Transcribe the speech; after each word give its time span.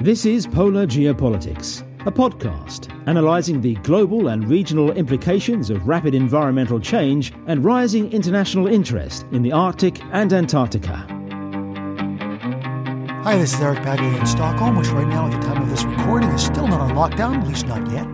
This 0.00 0.24
is 0.26 0.46
Polar 0.46 0.86
Geopolitics, 0.86 1.82
a 2.06 2.12
podcast 2.12 2.88
analysing 3.08 3.60
the 3.60 3.74
global 3.82 4.28
and 4.28 4.48
regional 4.48 4.92
implications 4.92 5.70
of 5.70 5.88
rapid 5.88 6.14
environmental 6.14 6.78
change 6.78 7.32
and 7.48 7.64
rising 7.64 8.12
international 8.12 8.68
interest 8.68 9.26
in 9.32 9.42
the 9.42 9.50
Arctic 9.50 10.00
and 10.12 10.32
Antarctica. 10.32 11.04
Hi, 13.24 13.38
this 13.38 13.52
is 13.52 13.60
Eric 13.60 13.80
Paglia 13.80 14.20
in 14.20 14.24
Stockholm, 14.24 14.76
which 14.76 14.86
right 14.90 15.08
now, 15.08 15.26
at 15.26 15.32
the 15.32 15.44
time 15.44 15.64
of 15.64 15.68
this 15.68 15.82
recording, 15.82 16.28
is 16.28 16.44
still 16.44 16.68
not 16.68 16.80
on 16.80 16.90
lockdown, 16.90 17.40
at 17.40 17.48
least 17.48 17.66
not 17.66 17.90
yet. 17.90 18.06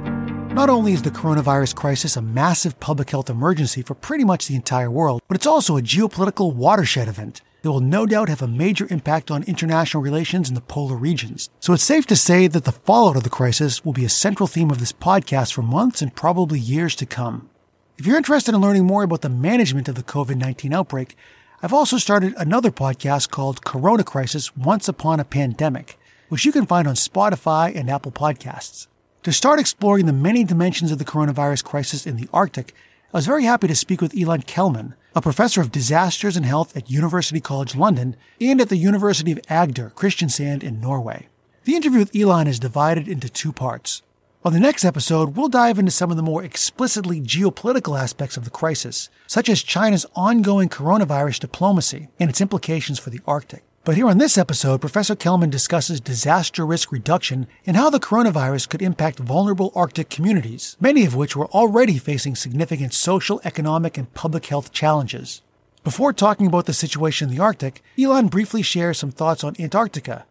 Not 0.54 0.70
only 0.70 0.94
is 0.94 1.02
the 1.02 1.10
coronavirus 1.10 1.74
crisis 1.74 2.16
a 2.16 2.22
massive 2.22 2.80
public 2.80 3.10
health 3.10 3.28
emergency 3.28 3.82
for 3.82 3.94
pretty 3.94 4.24
much 4.24 4.46
the 4.46 4.56
entire 4.56 4.90
world, 4.90 5.20
but 5.28 5.36
it's 5.36 5.46
also 5.46 5.76
a 5.76 5.82
geopolitical 5.82 6.54
watershed 6.54 7.08
event 7.08 7.42
that 7.64 7.72
will 7.72 7.80
no 7.80 8.04
doubt 8.04 8.28
have 8.28 8.42
a 8.42 8.46
major 8.46 8.86
impact 8.90 9.30
on 9.30 9.42
international 9.44 10.02
relations 10.02 10.50
in 10.50 10.54
the 10.54 10.60
polar 10.60 10.96
regions. 10.96 11.48
So 11.60 11.72
it's 11.72 11.82
safe 11.82 12.06
to 12.08 12.14
say 12.14 12.46
that 12.46 12.64
the 12.64 12.72
fallout 12.72 13.16
of 13.16 13.22
the 13.22 13.30
crisis 13.30 13.82
will 13.82 13.94
be 13.94 14.04
a 14.04 14.10
central 14.10 14.46
theme 14.46 14.70
of 14.70 14.80
this 14.80 14.92
podcast 14.92 15.54
for 15.54 15.62
months 15.62 16.02
and 16.02 16.14
probably 16.14 16.60
years 16.60 16.94
to 16.96 17.06
come. 17.06 17.48
If 17.96 18.06
you're 18.06 18.18
interested 18.18 18.54
in 18.54 18.60
learning 18.60 18.84
more 18.84 19.02
about 19.02 19.22
the 19.22 19.30
management 19.30 19.88
of 19.88 19.94
the 19.94 20.02
COVID 20.02 20.36
19 20.36 20.74
outbreak, 20.74 21.16
I've 21.62 21.72
also 21.72 21.96
started 21.96 22.34
another 22.36 22.70
podcast 22.70 23.30
called 23.30 23.64
Corona 23.64 24.04
Crisis 24.04 24.54
Once 24.54 24.86
Upon 24.86 25.18
a 25.18 25.24
Pandemic, 25.24 25.98
which 26.28 26.44
you 26.44 26.52
can 26.52 26.66
find 26.66 26.86
on 26.86 26.96
Spotify 26.96 27.74
and 27.74 27.88
Apple 27.88 28.12
Podcasts. 28.12 28.88
To 29.22 29.32
start 29.32 29.58
exploring 29.58 30.04
the 30.04 30.12
many 30.12 30.44
dimensions 30.44 30.92
of 30.92 30.98
the 30.98 31.04
coronavirus 31.06 31.64
crisis 31.64 32.06
in 32.06 32.16
the 32.16 32.28
Arctic, 32.30 32.74
I 33.14 33.18
was 33.18 33.26
very 33.26 33.44
happy 33.44 33.68
to 33.68 33.76
speak 33.76 34.00
with 34.00 34.12
Ilan 34.14 34.44
Kelman, 34.44 34.96
a 35.14 35.22
professor 35.22 35.60
of 35.60 35.70
disasters 35.70 36.36
and 36.36 36.44
health 36.44 36.76
at 36.76 36.90
University 36.90 37.40
College 37.40 37.76
London 37.76 38.16
and 38.40 38.60
at 38.60 38.70
the 38.70 38.76
University 38.76 39.30
of 39.30 39.40
Agder, 39.42 39.92
Kristiansand 39.92 40.64
in 40.64 40.80
Norway. 40.80 41.28
The 41.62 41.76
interview 41.76 42.00
with 42.00 42.10
Ilan 42.10 42.48
is 42.48 42.58
divided 42.58 43.06
into 43.06 43.28
two 43.28 43.52
parts. 43.52 44.02
On 44.44 44.52
the 44.52 44.58
next 44.58 44.84
episode, 44.84 45.36
we'll 45.36 45.48
dive 45.48 45.78
into 45.78 45.92
some 45.92 46.10
of 46.10 46.16
the 46.16 46.24
more 46.24 46.42
explicitly 46.42 47.20
geopolitical 47.20 47.96
aspects 47.96 48.36
of 48.36 48.42
the 48.42 48.50
crisis, 48.50 49.10
such 49.28 49.48
as 49.48 49.62
China's 49.62 50.06
ongoing 50.16 50.68
coronavirus 50.68 51.38
diplomacy 51.38 52.08
and 52.18 52.28
its 52.28 52.40
implications 52.40 52.98
for 52.98 53.10
the 53.10 53.20
Arctic. 53.28 53.62
But 53.84 53.96
here 53.96 54.08
on 54.08 54.16
this 54.16 54.38
episode, 54.38 54.80
Professor 54.80 55.14
Kelman 55.14 55.50
discusses 55.50 56.00
disaster 56.00 56.64
risk 56.64 56.90
reduction 56.90 57.46
and 57.66 57.76
how 57.76 57.90
the 57.90 58.00
coronavirus 58.00 58.70
could 58.70 58.80
impact 58.80 59.18
vulnerable 59.18 59.72
Arctic 59.74 60.08
communities, 60.08 60.78
many 60.80 61.04
of 61.04 61.14
which 61.14 61.36
were 61.36 61.48
already 61.48 61.98
facing 61.98 62.34
significant 62.34 62.94
social, 62.94 63.42
economic, 63.44 63.98
and 63.98 64.14
public 64.14 64.46
health 64.46 64.72
challenges. 64.72 65.42
Before 65.82 66.14
talking 66.14 66.46
about 66.46 66.64
the 66.64 66.72
situation 66.72 67.28
in 67.28 67.36
the 67.36 67.42
Arctic, 67.42 67.82
Ilan 67.98 68.30
briefly 68.30 68.62
shares 68.62 68.96
some 68.96 69.10
thoughts 69.10 69.44
on 69.44 69.54
Antarctica, 69.60 70.24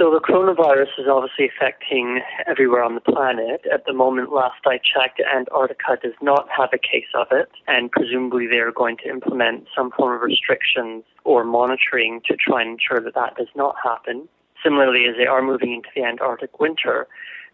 so 0.00 0.10
the 0.10 0.18
coronavirus 0.18 0.98
is 0.98 1.06
obviously 1.12 1.50
affecting 1.54 2.22
everywhere 2.46 2.82
on 2.82 2.94
the 2.94 3.02
planet. 3.02 3.60
At 3.70 3.84
the 3.84 3.92
moment, 3.92 4.32
last 4.32 4.64
I 4.64 4.78
checked, 4.78 5.20
Antarctica 5.20 5.98
does 6.02 6.14
not 6.22 6.48
have 6.56 6.70
a 6.72 6.78
case 6.78 7.12
of 7.14 7.26
it, 7.30 7.50
and 7.68 7.92
presumably 7.92 8.46
they 8.46 8.60
are 8.60 8.72
going 8.72 8.96
to 9.04 9.10
implement 9.10 9.66
some 9.76 9.90
form 9.90 10.16
of 10.16 10.22
restrictions 10.22 11.04
or 11.24 11.44
monitoring 11.44 12.22
to 12.28 12.34
try 12.34 12.62
and 12.62 12.80
ensure 12.80 13.04
that 13.04 13.14
that 13.14 13.36
does 13.36 13.52
not 13.54 13.76
happen. 13.84 14.26
Similarly, 14.64 15.04
as 15.04 15.16
they 15.18 15.26
are 15.26 15.42
moving 15.42 15.74
into 15.74 15.90
the 15.94 16.02
Antarctic 16.02 16.58
winter, 16.58 17.06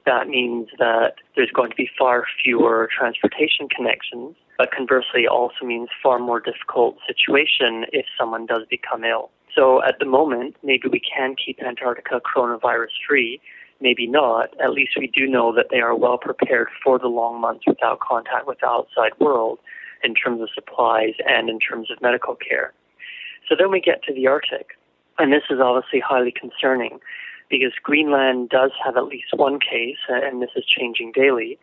that 0.04 0.28
means 0.28 0.68
that 0.78 1.14
there's 1.34 1.50
going 1.50 1.70
to 1.70 1.76
be 1.76 1.90
far 1.98 2.26
fewer 2.44 2.88
transportation 2.96 3.68
connections, 3.68 4.36
but 4.56 4.70
conversely 4.70 5.26
also 5.26 5.64
means 5.64 5.88
far 6.00 6.20
more 6.20 6.38
difficult 6.38 6.96
situation 7.08 7.86
if 7.92 8.06
someone 8.16 8.46
does 8.46 8.62
become 8.70 9.02
ill. 9.02 9.32
So 9.56 9.82
at 9.82 9.98
the 9.98 10.04
moment, 10.04 10.56
maybe 10.62 10.88
we 10.88 11.00
can 11.00 11.34
keep 11.34 11.60
Antarctica 11.62 12.20
coronavirus 12.20 12.92
free, 13.08 13.40
maybe 13.80 14.06
not. 14.06 14.50
At 14.62 14.72
least 14.72 14.92
we 14.98 15.06
do 15.06 15.26
know 15.26 15.54
that 15.54 15.68
they 15.70 15.80
are 15.80 15.96
well 15.96 16.18
prepared 16.18 16.68
for 16.84 16.98
the 16.98 17.08
long 17.08 17.40
months 17.40 17.64
without 17.66 18.00
contact 18.00 18.46
with 18.46 18.60
the 18.60 18.66
outside 18.66 19.12
world 19.18 19.58
in 20.04 20.14
terms 20.14 20.42
of 20.42 20.48
supplies 20.54 21.14
and 21.26 21.48
in 21.48 21.58
terms 21.58 21.90
of 21.90 22.00
medical 22.02 22.34
care. 22.36 22.74
So 23.48 23.54
then 23.58 23.70
we 23.70 23.80
get 23.80 24.02
to 24.04 24.12
the 24.12 24.26
Arctic, 24.26 24.76
and 25.18 25.32
this 25.32 25.44
is 25.48 25.58
obviously 25.60 26.00
highly 26.00 26.32
concerning 26.32 27.00
because 27.48 27.72
Greenland 27.82 28.50
does 28.50 28.72
have 28.84 28.96
at 28.96 29.04
least 29.04 29.28
one 29.34 29.60
case, 29.60 29.98
uh, 30.10 30.14
and 30.14 30.42
this 30.42 30.50
is 30.56 30.64
changing 30.64 31.12
daily. 31.12 31.58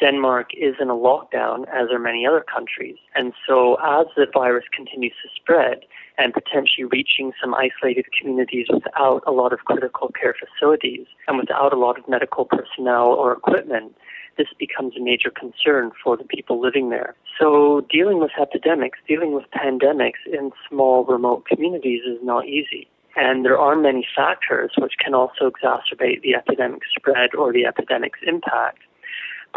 Denmark 0.00 0.50
is 0.56 0.76
in 0.80 0.88
a 0.88 0.94
lockdown, 0.94 1.68
as 1.68 1.90
are 1.90 1.98
many 1.98 2.26
other 2.26 2.44
countries. 2.52 2.96
And 3.14 3.32
so, 3.46 3.76
as 3.84 4.06
the 4.16 4.26
virus 4.32 4.64
continues 4.74 5.12
to 5.22 5.28
spread, 5.36 5.84
and 6.20 6.34
potentially 6.34 6.84
reaching 6.84 7.32
some 7.40 7.54
isolated 7.54 8.06
communities 8.18 8.66
without 8.70 9.22
a 9.26 9.32
lot 9.32 9.52
of 9.52 9.60
critical 9.60 10.10
care 10.20 10.34
facilities 10.34 11.06
and 11.26 11.38
without 11.38 11.72
a 11.72 11.78
lot 11.78 11.98
of 11.98 12.06
medical 12.08 12.44
personnel 12.44 13.06
or 13.06 13.32
equipment, 13.32 13.96
this 14.36 14.48
becomes 14.58 14.96
a 14.96 15.00
major 15.00 15.30
concern 15.30 15.90
for 16.02 16.16
the 16.16 16.24
people 16.24 16.60
living 16.60 16.90
there. 16.90 17.14
So 17.38 17.86
dealing 17.90 18.20
with 18.20 18.32
epidemics, 18.40 18.98
dealing 19.08 19.32
with 19.34 19.44
pandemics 19.54 20.22
in 20.26 20.50
small 20.68 21.04
remote 21.04 21.46
communities 21.46 22.02
is 22.06 22.18
not 22.22 22.46
easy. 22.46 22.86
And 23.16 23.44
there 23.44 23.58
are 23.58 23.74
many 23.74 24.06
factors 24.14 24.72
which 24.78 24.94
can 25.02 25.14
also 25.14 25.50
exacerbate 25.50 26.22
the 26.22 26.34
epidemic 26.34 26.82
spread 26.96 27.34
or 27.34 27.52
the 27.52 27.66
epidemic's 27.66 28.20
impact. 28.26 28.78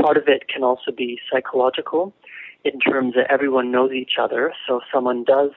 Part 0.02 0.18
of 0.18 0.28
it 0.28 0.48
can 0.48 0.64
also 0.64 0.92
be 0.92 1.20
psychological 1.31 2.14
in 2.64 2.80
terms 2.80 3.16
that 3.16 3.30
everyone 3.30 3.72
knows 3.72 3.92
each 3.92 4.14
other. 4.20 4.54
So 4.68 4.78
if 4.78 4.84
someone 4.94 5.24
does 5.24 5.52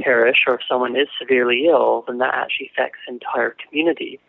perish 0.00 0.44
or 0.46 0.54
if 0.54 0.60
someone 0.68 0.96
is 0.96 1.08
severely 1.18 1.66
ill, 1.66 2.04
then 2.06 2.18
that 2.18 2.34
actually 2.34 2.70
affects 2.72 2.98
the 3.06 3.14
entire 3.14 3.56
community. 3.66 4.20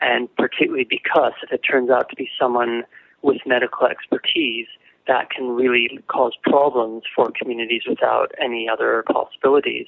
And 0.00 0.34
particularly 0.36 0.86
because 0.88 1.32
if 1.42 1.52
it 1.52 1.58
turns 1.58 1.90
out 1.90 2.08
to 2.10 2.16
be 2.16 2.28
someone 2.38 2.84
with 3.22 3.38
medical 3.46 3.86
expertise, 3.86 4.66
that 5.06 5.30
can 5.30 5.48
really 5.48 5.98
cause 6.08 6.32
problems 6.42 7.02
for 7.14 7.30
communities 7.36 7.82
without 7.88 8.32
any 8.40 8.68
other 8.68 9.04
possibilities 9.10 9.86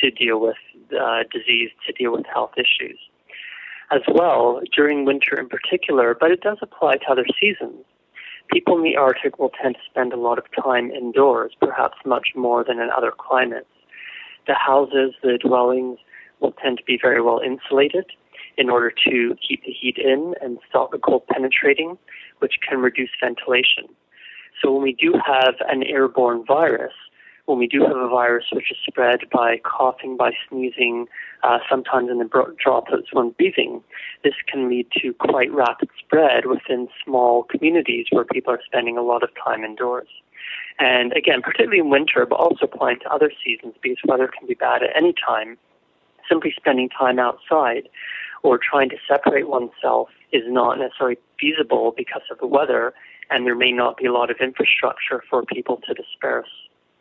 to 0.00 0.10
deal 0.10 0.40
with 0.40 0.56
uh, 0.98 1.24
disease, 1.32 1.70
to 1.86 1.92
deal 1.92 2.12
with 2.12 2.26
health 2.26 2.52
issues. 2.56 2.98
As 3.90 4.02
well, 4.12 4.60
during 4.72 5.04
winter 5.04 5.38
in 5.38 5.48
particular, 5.48 6.16
but 6.18 6.30
it 6.30 6.42
does 6.42 6.58
apply 6.62 6.98
to 6.98 7.10
other 7.10 7.26
seasons. 7.40 7.84
People 8.52 8.76
in 8.76 8.82
the 8.82 8.96
Arctic 8.96 9.38
will 9.38 9.50
tend 9.62 9.76
to 9.76 9.80
spend 9.88 10.12
a 10.12 10.16
lot 10.16 10.38
of 10.38 10.44
time 10.62 10.90
indoors, 10.90 11.52
perhaps 11.60 11.98
much 12.04 12.28
more 12.34 12.64
than 12.64 12.80
in 12.80 12.90
other 12.90 13.12
climates 13.16 13.66
the 14.46 14.54
houses, 14.54 15.14
the 15.22 15.38
dwellings 15.38 15.98
will 16.40 16.52
tend 16.52 16.78
to 16.78 16.84
be 16.84 16.98
very 17.00 17.22
well 17.22 17.40
insulated 17.44 18.06
in 18.56 18.68
order 18.68 18.90
to 18.90 19.36
keep 19.46 19.64
the 19.64 19.72
heat 19.72 19.96
in 19.96 20.34
and 20.40 20.58
stop 20.68 20.90
the 20.90 20.98
cold 20.98 21.26
penetrating, 21.28 21.96
which 22.40 22.54
can 22.66 22.80
reduce 22.80 23.10
ventilation. 23.22 23.84
So 24.60 24.72
when 24.72 24.82
we 24.82 24.92
do 24.92 25.14
have 25.24 25.54
an 25.68 25.82
airborne 25.84 26.44
virus, 26.44 26.92
when 27.46 27.58
we 27.58 27.66
do 27.66 27.82
have 27.82 27.96
a 27.96 28.08
virus 28.08 28.46
which 28.52 28.70
is 28.70 28.78
spread 28.86 29.20
by 29.30 29.58
coughing, 29.58 30.16
by 30.16 30.32
sneezing, 30.48 31.06
uh, 31.42 31.58
sometimes 31.68 32.10
in 32.10 32.18
the 32.18 32.54
droplets 32.62 33.08
when 33.12 33.30
breathing, 33.30 33.82
this 34.22 34.34
can 34.46 34.68
lead 34.68 34.86
to 35.02 35.12
quite 35.14 35.52
rapid 35.52 35.88
spread 35.98 36.46
within 36.46 36.88
small 37.04 37.44
communities 37.44 38.06
where 38.10 38.24
people 38.24 38.52
are 38.52 38.60
spending 38.64 38.96
a 38.96 39.02
lot 39.02 39.22
of 39.22 39.30
time 39.42 39.64
indoors. 39.64 40.08
And 40.78 41.12
again, 41.12 41.42
particularly 41.42 41.80
in 41.80 41.90
winter, 41.90 42.24
but 42.26 42.36
also 42.36 42.66
applying 42.66 43.00
to 43.00 43.12
other 43.12 43.30
seasons 43.44 43.74
because 43.82 43.98
weather 44.06 44.28
can 44.28 44.46
be 44.46 44.54
bad 44.54 44.82
at 44.82 44.96
any 44.96 45.12
time. 45.12 45.58
Simply 46.28 46.54
spending 46.56 46.88
time 46.88 47.18
outside 47.18 47.88
or 48.42 48.58
trying 48.58 48.88
to 48.90 48.96
separate 49.06 49.48
oneself 49.48 50.08
is 50.32 50.42
not 50.46 50.78
necessarily 50.78 51.18
feasible 51.38 51.92
because 51.96 52.22
of 52.30 52.38
the 52.38 52.46
weather, 52.46 52.94
and 53.30 53.46
there 53.46 53.54
may 53.54 53.72
not 53.72 53.96
be 53.96 54.06
a 54.06 54.12
lot 54.12 54.30
of 54.30 54.38
infrastructure 54.40 55.22
for 55.28 55.44
people 55.44 55.80
to 55.86 55.94
disperse. 55.94 56.48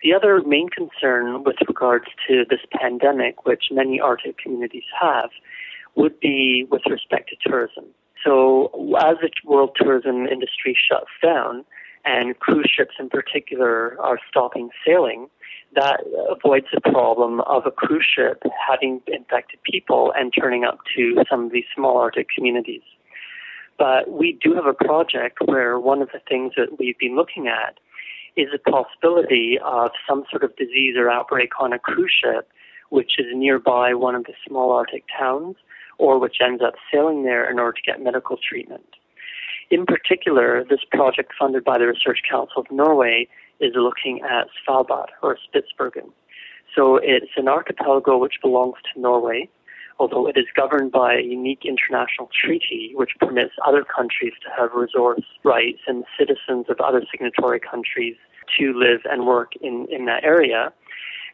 The 0.03 0.13
other 0.13 0.41
main 0.45 0.69
concern 0.69 1.43
with 1.43 1.57
regards 1.67 2.05
to 2.27 2.45
this 2.49 2.61
pandemic, 2.71 3.45
which 3.45 3.65
many 3.71 3.99
Arctic 3.99 4.37
communities 4.37 4.83
have, 4.99 5.29
would 5.95 6.19
be 6.19 6.65
with 6.71 6.83
respect 6.89 7.29
to 7.29 7.49
tourism. 7.49 7.85
So, 8.23 8.69
as 8.97 9.17
the 9.21 9.29
world 9.45 9.71
tourism 9.75 10.25
industry 10.27 10.77
shuts 10.77 11.11
down, 11.21 11.65
and 12.05 12.37
cruise 12.39 12.71
ships 12.73 12.95
in 12.97 13.09
particular 13.09 13.99
are 13.99 14.19
stopping 14.29 14.69
sailing, 14.85 15.27
that 15.75 16.01
avoids 16.29 16.67
the 16.73 16.81
problem 16.81 17.41
of 17.41 17.65
a 17.65 17.71
cruise 17.71 18.05
ship 18.05 18.41
having 18.67 19.01
infected 19.07 19.61
people 19.63 20.13
and 20.17 20.33
turning 20.33 20.63
up 20.63 20.79
to 20.95 21.23
some 21.29 21.45
of 21.45 21.51
these 21.51 21.65
small 21.75 21.97
Arctic 21.97 22.27
communities. 22.33 22.81
But 23.77 24.09
we 24.11 24.37
do 24.41 24.55
have 24.55 24.65
a 24.65 24.73
project 24.73 25.39
where 25.45 25.79
one 25.79 26.01
of 26.01 26.09
the 26.11 26.19
things 26.27 26.53
that 26.57 26.79
we've 26.79 26.97
been 26.97 27.15
looking 27.15 27.47
at 27.47 27.77
is 28.39 28.47
the 28.51 28.71
possibility 28.71 29.57
of 29.63 29.91
some 30.07 30.23
sort 30.29 30.43
of 30.43 30.55
disease 30.55 30.95
or 30.97 31.09
outbreak 31.09 31.51
on 31.59 31.73
a 31.73 31.79
cruise 31.79 32.13
ship 32.23 32.49
which 32.89 33.13
is 33.19 33.27
nearby 33.33 33.93
one 33.93 34.15
of 34.15 34.23
the 34.23 34.33
small 34.47 34.71
Arctic 34.71 35.03
towns 35.17 35.55
or 35.97 36.17
which 36.17 36.37
ends 36.43 36.63
up 36.63 36.75
sailing 36.91 37.23
there 37.23 37.49
in 37.49 37.59
order 37.59 37.73
to 37.73 37.81
get 37.81 38.01
medical 38.01 38.37
treatment. 38.37 38.95
In 39.69 39.85
particular, 39.85 40.63
this 40.67 40.79
project 40.89 41.33
funded 41.37 41.63
by 41.63 41.77
the 41.77 41.85
Research 41.85 42.21
Council 42.29 42.61
of 42.61 42.71
Norway 42.71 43.27
is 43.59 43.73
looking 43.75 44.21
at 44.21 44.47
Svalbard 44.57 45.09
or 45.21 45.37
Spitsbergen. 45.37 46.09
So 46.75 46.97
it's 46.97 47.31
an 47.35 47.47
archipelago 47.47 48.17
which 48.17 48.35
belongs 48.41 48.77
to 48.93 49.01
Norway, 49.01 49.49
although 49.99 50.27
it 50.27 50.37
is 50.37 50.45
governed 50.55 50.91
by 50.91 51.15
a 51.15 51.21
unique 51.21 51.65
international 51.65 52.29
treaty 52.33 52.93
which 52.95 53.11
permits 53.19 53.53
other 53.67 53.83
countries 53.83 54.33
to 54.43 54.49
have 54.57 54.71
resource 54.73 55.25
rights 55.43 55.81
and 55.87 56.05
citizens 56.17 56.65
of 56.69 56.79
other 56.79 57.03
signatory 57.11 57.59
countries 57.59 58.15
to 58.57 58.73
live 58.73 59.01
and 59.05 59.25
work 59.25 59.53
in, 59.61 59.87
in 59.91 60.05
that 60.05 60.23
area. 60.23 60.73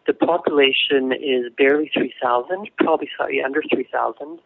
The 0.07 0.13
population 0.13 1.11
is 1.13 1.51
barely 1.57 1.89
3,000, 1.93 2.69
probably 2.77 3.09
slightly 3.17 3.41
under 3.41 3.63
3,000, 3.73 4.39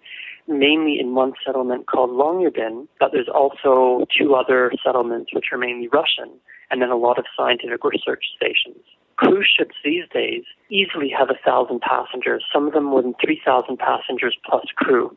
mainly 0.48 1.00
in 1.00 1.16
one 1.16 1.34
settlement 1.46 1.88
called 1.88 2.12
Longyearbyen, 2.12 2.88
but 3.00 3.12
there's 3.12 3.28
also 3.28 4.06
two 4.18 4.36
other 4.36 4.72
settlements 4.84 5.34
which 5.34 5.48
are 5.52 5.58
mainly 5.58 5.90
Russian, 5.90 6.32
and 6.72 6.82
then 6.82 6.90
a 6.90 6.96
lot 6.96 7.20
of 7.20 7.26
scientific 7.36 7.84
research 7.84 8.26
stations. 8.36 8.84
Cruise 9.18 9.50
ships 9.58 9.76
these 9.84 10.06
days 10.14 10.44
easily 10.70 11.10
have 11.10 11.30
a 11.30 11.38
thousand 11.46 11.82
passengers, 11.82 12.46
some 12.54 12.68
of 12.68 12.74
them 12.74 12.86
more 12.86 13.02
than 13.02 13.16
3,000 13.22 13.78
passengers 13.78 14.38
plus 14.46 14.66
crew. 14.78 15.16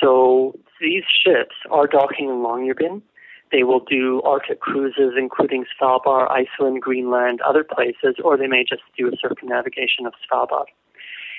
So 0.00 0.58
these 0.80 1.04
ships 1.06 1.54
are 1.70 1.86
docking 1.86 2.28
in 2.28 2.36
Longyearbyen. 2.36 3.02
They 3.52 3.62
will 3.62 3.80
do 3.80 4.22
Arctic 4.22 4.60
cruises, 4.60 5.12
including 5.16 5.66
Svalbard, 5.78 6.30
Iceland, 6.30 6.80
Greenland, 6.80 7.42
other 7.42 7.62
places, 7.62 8.16
or 8.24 8.36
they 8.38 8.46
may 8.46 8.64
just 8.64 8.82
do 8.96 9.08
a 9.08 9.16
circumnavigation 9.16 10.06
of 10.06 10.14
Svalbard. 10.24 10.66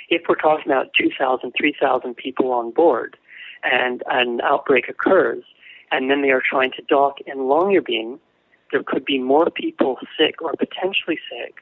If 0.10 0.22
we're 0.30 0.36
talking 0.36 0.72
about 0.72 0.94
2,000, 0.98 1.54
3,000 1.58 2.16
people 2.16 2.52
on 2.52 2.72
board, 2.72 3.18
and 3.64 4.04
an 4.12 4.42
outbreak 4.42 4.88
occurs, 4.90 5.44
and 5.92 6.12
then 6.12 6.22
they 6.22 6.30
are 6.30 6.42
trying 6.48 6.72
to 6.74 6.84
dock 6.84 7.20
in 7.26 7.38
Longyearbyen, 7.38 8.20
there 8.72 8.84
could 8.84 9.06
be 9.06 9.20
more 9.20 9.50
people 9.50 9.98
sick 10.18 10.42
or 10.42 10.54
potentially 10.54 11.20
sick 11.30 11.56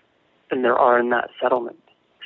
than 0.50 0.64
there 0.64 0.78
are 0.78 1.00
in 1.00 1.10
that 1.12 1.30
settlement. 1.42 1.80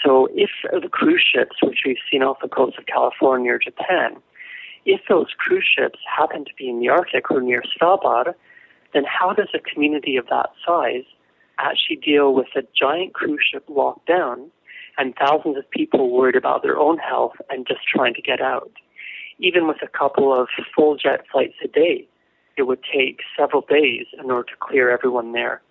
So 0.04 0.30
if 0.33 0.50
the 0.71 0.89
cruise 0.89 1.24
ships, 1.24 1.57
which 1.62 1.80
we've 1.86 1.98
seen 2.12 2.24
off 2.24 2.38
the 2.42 2.48
coast 2.48 2.78
of 2.78 2.86
California 2.86 3.54
or 3.54 3.60
Japan, 3.60 4.18
if 4.86 5.02
those 5.10 5.28
cruise 5.38 5.66
ships 5.66 6.00
happen 6.06 6.46
to 6.46 6.52
be 6.58 6.70
in 6.70 6.80
the 6.80 6.90
Arctic 6.90 7.32
or 7.32 7.42
near 7.42 7.64
Svalbard, 7.64 8.36
then 8.94 9.04
how 9.06 9.34
does 9.34 9.50
a 9.54 9.60
community 9.60 10.16
of 10.16 10.28
that 10.30 10.52
size 10.66 11.04
actually 11.58 11.98
deal 11.98 12.34
with 12.34 12.48
a 12.56 12.64
giant 12.80 13.14
cruise 13.14 13.44
ship 13.52 13.66
lockdown 13.68 14.50
and 14.98 15.14
thousands 15.16 15.58
of 15.58 15.70
people 15.72 16.12
worried 16.12 16.36
about 16.36 16.64
their 16.64 16.78
own 16.78 16.98
health 16.98 17.34
and 17.50 17.68
just 17.68 17.82
trying 17.88 18.14
to 18.14 18.22
get 18.22 18.42
out? 18.42 18.72
Even 19.40 19.68
with 19.68 19.78
a 19.84 19.88
couple 19.88 20.34
of 20.34 20.48
full 20.76 20.96
jet 20.96 21.26
flights 21.31 21.56
a 21.64 21.68
day, 21.68 22.08
it 22.56 22.64
would 22.64 22.80
take 22.84 23.20
several 23.38 23.62
days 23.68 24.06
in 24.18 24.31
order 24.31 24.44
to 24.44 24.56
clear 24.62 24.90
everyone 24.90 25.34
there 25.34 25.62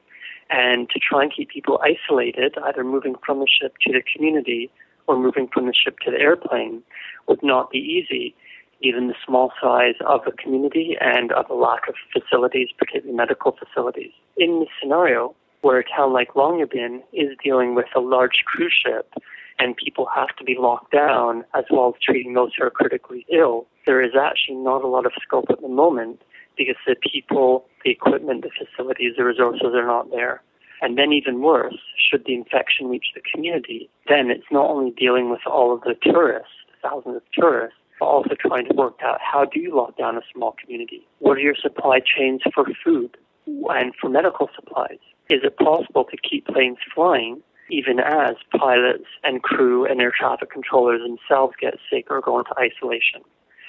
and 0.51 0.91
to 0.91 0.99
try 0.99 1.23
and 1.23 1.33
keep 1.35 1.49
people 1.49 1.81
isolated, 1.83 2.55
either 2.65 2.85
moving 2.85 3.15
from 3.25 3.39
the 3.39 3.47
ship 3.47 3.75
to 3.81 3.93
the 3.93 4.03
community 4.15 4.71
or 5.07 5.19
moving 5.19 5.49
from 5.49 5.67
the 5.67 5.73
ship 5.73 5.99
to 6.01 6.11
the 6.11 6.19
airplane, 6.19 6.83
would 7.27 7.43
not 7.43 7.71
be 7.71 7.79
easy, 7.79 8.35
given 8.83 9.09
the 9.09 9.15
small 9.27 9.53
size 9.61 9.95
of 10.07 10.21
the 10.25 10.33
community 10.33 10.97
and 11.01 11.33
of 11.33 11.49
the 11.49 11.55
lack 11.55 11.89
of 11.89 11.95
facilities, 12.13 12.69
particularly 12.77 13.17
medical 13.17 13.53
facilities. 13.53 14.13
In 14.37 14.61
this 14.61 14.69
scenario, 14.81 15.35
where 15.63 15.79
a 15.79 15.85
town 15.85 16.13
like 16.13 16.35
Longyearbyen 16.35 17.03
is 17.13 17.37
dealing 17.43 17.75
with 17.75 17.87
a 17.97 18.01
large 18.01 18.45
cruise 18.45 18.75
ship 18.85 19.15
and 19.59 19.77
people 19.77 20.07
have 20.15 20.35
to 20.37 20.45
be 20.45 20.57
locked 20.59 20.93
down 20.93 21.45
as 21.55 21.65
well 21.71 21.95
as 21.95 22.03
treating 22.03 22.35
those 22.35 22.51
who 22.57 22.65
are 22.65 22.71
critically 22.71 23.25
ill, 23.33 23.67
there 23.87 24.03
is 24.03 24.13
actually 24.15 24.57
not 24.57 24.83
a 24.83 24.89
lot 24.89 25.07
of 25.07 25.13
scope 25.23 25.47
at 25.49 25.61
the 25.63 25.69
moment 25.69 26.21
because 26.57 26.77
the 26.87 26.97
people, 26.97 27.65
the 27.85 27.91
equipment, 27.91 28.43
the 28.43 28.51
facilities, 28.51 29.15
the 29.17 29.25
resources 29.25 29.75
are 29.75 29.87
not 29.87 30.11
there. 30.11 30.43
And 30.83 30.99
then 30.99 31.13
even 31.13 31.41
worse, 31.41 31.79
should 31.97 32.25
the 32.27 32.35
infection 32.35 32.89
reach 32.89 33.07
the 33.15 33.23
community, 33.33 33.89
then 34.09 34.31
it's 34.31 34.51
not 34.51 34.69
only 34.69 34.91
dealing 34.91 35.31
with 35.31 35.41
all 35.47 35.73
of 35.73 35.81
the 35.83 35.95
tourists, 36.03 36.53
thousands 36.83 37.17
of 37.17 37.23
tourists, 37.33 37.79
also 38.01 38.35
trying 38.39 38.67
to 38.69 38.75
work 38.75 38.99
out 39.03 39.19
how 39.21 39.45
do 39.45 39.61
you 39.61 39.75
lock 39.75 39.97
down 39.97 40.17
a 40.17 40.23
small 40.33 40.55
community? 40.61 41.07
What 41.19 41.37
are 41.39 41.41
your 41.41 41.55
supply 41.55 42.01
chains 42.01 42.43
for 42.55 42.65
food 42.85 43.17
and 43.47 43.93
for 44.01 44.09
medical 44.09 44.51
supplies? 44.55 44.99
Is 45.31 45.41
it 45.43 45.57
possible 45.57 46.05
to 46.05 46.17
keep 46.17 46.47
planes 46.47 46.79
flying 46.95 47.43
even 47.71 47.99
as 47.99 48.37
pilots 48.59 49.07
and 49.23 49.43
crew 49.43 49.87
and 49.87 50.01
air 50.01 50.13
traffic 50.17 50.51
controllers 50.51 51.01
themselves 51.01 51.55
get 51.61 51.75
sick 51.91 52.07
or 52.11 52.21
go 52.21 52.39
into 52.39 52.53
isolation? 52.59 53.23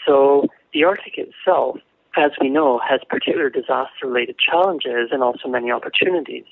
So 0.06 0.48
the 0.74 0.84
Arctic 0.84 1.18
itself 1.18 1.78
as 2.18 2.32
we 2.40 2.50
know, 2.50 2.80
has 2.88 3.02
particular 3.10 3.50
disaster 3.50 4.06
related 4.06 4.38
challenges 4.38 5.10
and 5.12 5.22
also 5.22 5.48
many 5.48 5.72
opportunities. 5.72 6.46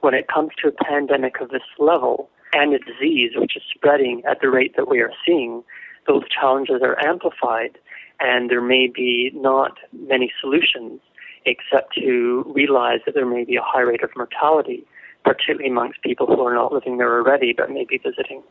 When 0.00 0.14
it 0.14 0.28
comes 0.28 0.50
to 0.58 0.68
a 0.68 0.72
pandemic 0.72 1.40
of 1.40 1.50
this 1.50 1.62
level 1.78 2.28
and 2.52 2.74
a 2.74 2.78
disease 2.78 3.32
which 3.36 3.56
is 3.56 3.62
spreading 3.74 4.22
at 4.28 4.40
the 4.40 4.50
rate 4.50 4.76
that 4.76 4.88
we 4.88 5.00
are 5.00 5.12
seeing, 5.26 5.62
those 6.06 6.22
challenges 6.28 6.82
are 6.82 7.02
amplified 7.04 7.78
and 8.20 8.50
there 8.50 8.60
may 8.60 8.86
be 8.86 9.30
not 9.34 9.78
many 9.92 10.32
solutions 10.40 11.00
except 11.46 11.94
to 11.94 12.44
realize 12.54 13.00
that 13.04 13.14
there 13.14 13.26
may 13.26 13.44
be 13.44 13.56
a 13.56 13.62
high 13.62 13.80
rate 13.80 14.02
of 14.02 14.10
mortality, 14.16 14.84
particularly 15.24 15.68
amongst 15.68 16.00
people 16.02 16.26
who 16.26 16.40
are 16.42 16.54
not 16.54 16.72
living 16.72 16.98
there 16.98 17.18
already 17.18 17.52
but 17.52 17.70
may 17.70 17.84
be 17.84 17.98
visiting. 17.98 18.42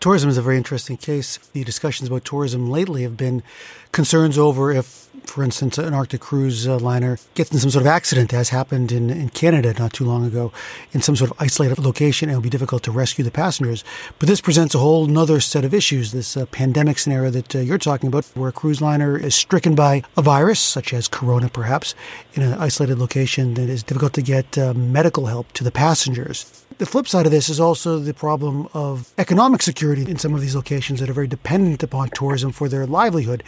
Tourism 0.00 0.28
is 0.28 0.36
a 0.36 0.42
very 0.42 0.56
interesting 0.56 0.96
case. 0.96 1.36
The 1.52 1.62
discussions 1.62 2.08
about 2.08 2.24
tourism 2.24 2.68
lately 2.68 3.04
have 3.04 3.16
been 3.16 3.42
concerns 3.92 4.36
over 4.36 4.72
if, 4.72 5.08
for 5.24 5.42
instance, 5.42 5.78
an 5.78 5.94
Arctic 5.94 6.20
cruise 6.20 6.66
uh, 6.66 6.78
liner 6.78 7.18
gets 7.34 7.50
in 7.52 7.58
some 7.58 7.70
sort 7.70 7.82
of 7.82 7.86
accident, 7.86 8.32
as 8.32 8.50
happened 8.50 8.92
in, 8.92 9.10
in 9.10 9.28
Canada 9.30 9.74
not 9.78 9.92
too 9.92 10.04
long 10.04 10.24
ago, 10.24 10.52
in 10.92 11.02
some 11.02 11.16
sort 11.16 11.30
of 11.30 11.36
isolated 11.40 11.78
location, 11.78 12.28
it 12.28 12.34
will 12.34 12.40
be 12.40 12.50
difficult 12.50 12.82
to 12.82 12.90
rescue 12.90 13.24
the 13.24 13.30
passengers. 13.30 13.84
But 14.18 14.28
this 14.28 14.40
presents 14.40 14.74
a 14.74 14.78
whole 14.78 15.18
other 15.18 15.40
set 15.40 15.64
of 15.64 15.74
issues. 15.74 16.12
This 16.12 16.36
uh, 16.36 16.46
pandemic 16.46 16.98
scenario 16.98 17.30
that 17.30 17.56
uh, 17.56 17.58
you're 17.60 17.78
talking 17.78 18.08
about, 18.08 18.24
where 18.34 18.48
a 18.48 18.52
cruise 18.52 18.80
liner 18.80 19.16
is 19.16 19.34
stricken 19.34 19.74
by 19.74 20.02
a 20.16 20.22
virus, 20.22 20.60
such 20.60 20.92
as 20.92 21.08
corona 21.08 21.48
perhaps, 21.48 21.94
in 22.34 22.42
an 22.42 22.54
isolated 22.54 22.98
location, 22.98 23.54
that 23.54 23.68
is 23.68 23.82
difficult 23.82 24.12
to 24.14 24.22
get 24.22 24.58
uh, 24.58 24.74
medical 24.74 25.26
help 25.26 25.52
to 25.52 25.64
the 25.64 25.70
passengers. 25.70 26.64
The 26.78 26.86
flip 26.86 27.06
side 27.06 27.26
of 27.26 27.32
this 27.32 27.48
is 27.48 27.60
also 27.60 27.98
the 27.98 28.14
problem 28.14 28.66
of 28.74 29.12
economic 29.18 29.62
security 29.62 30.10
in 30.10 30.18
some 30.18 30.34
of 30.34 30.40
these 30.40 30.56
locations 30.56 31.00
that 31.00 31.08
are 31.08 31.12
very 31.12 31.28
dependent 31.28 31.82
upon 31.82 32.10
tourism 32.10 32.50
for 32.50 32.68
their 32.68 32.86
livelihood. 32.86 33.44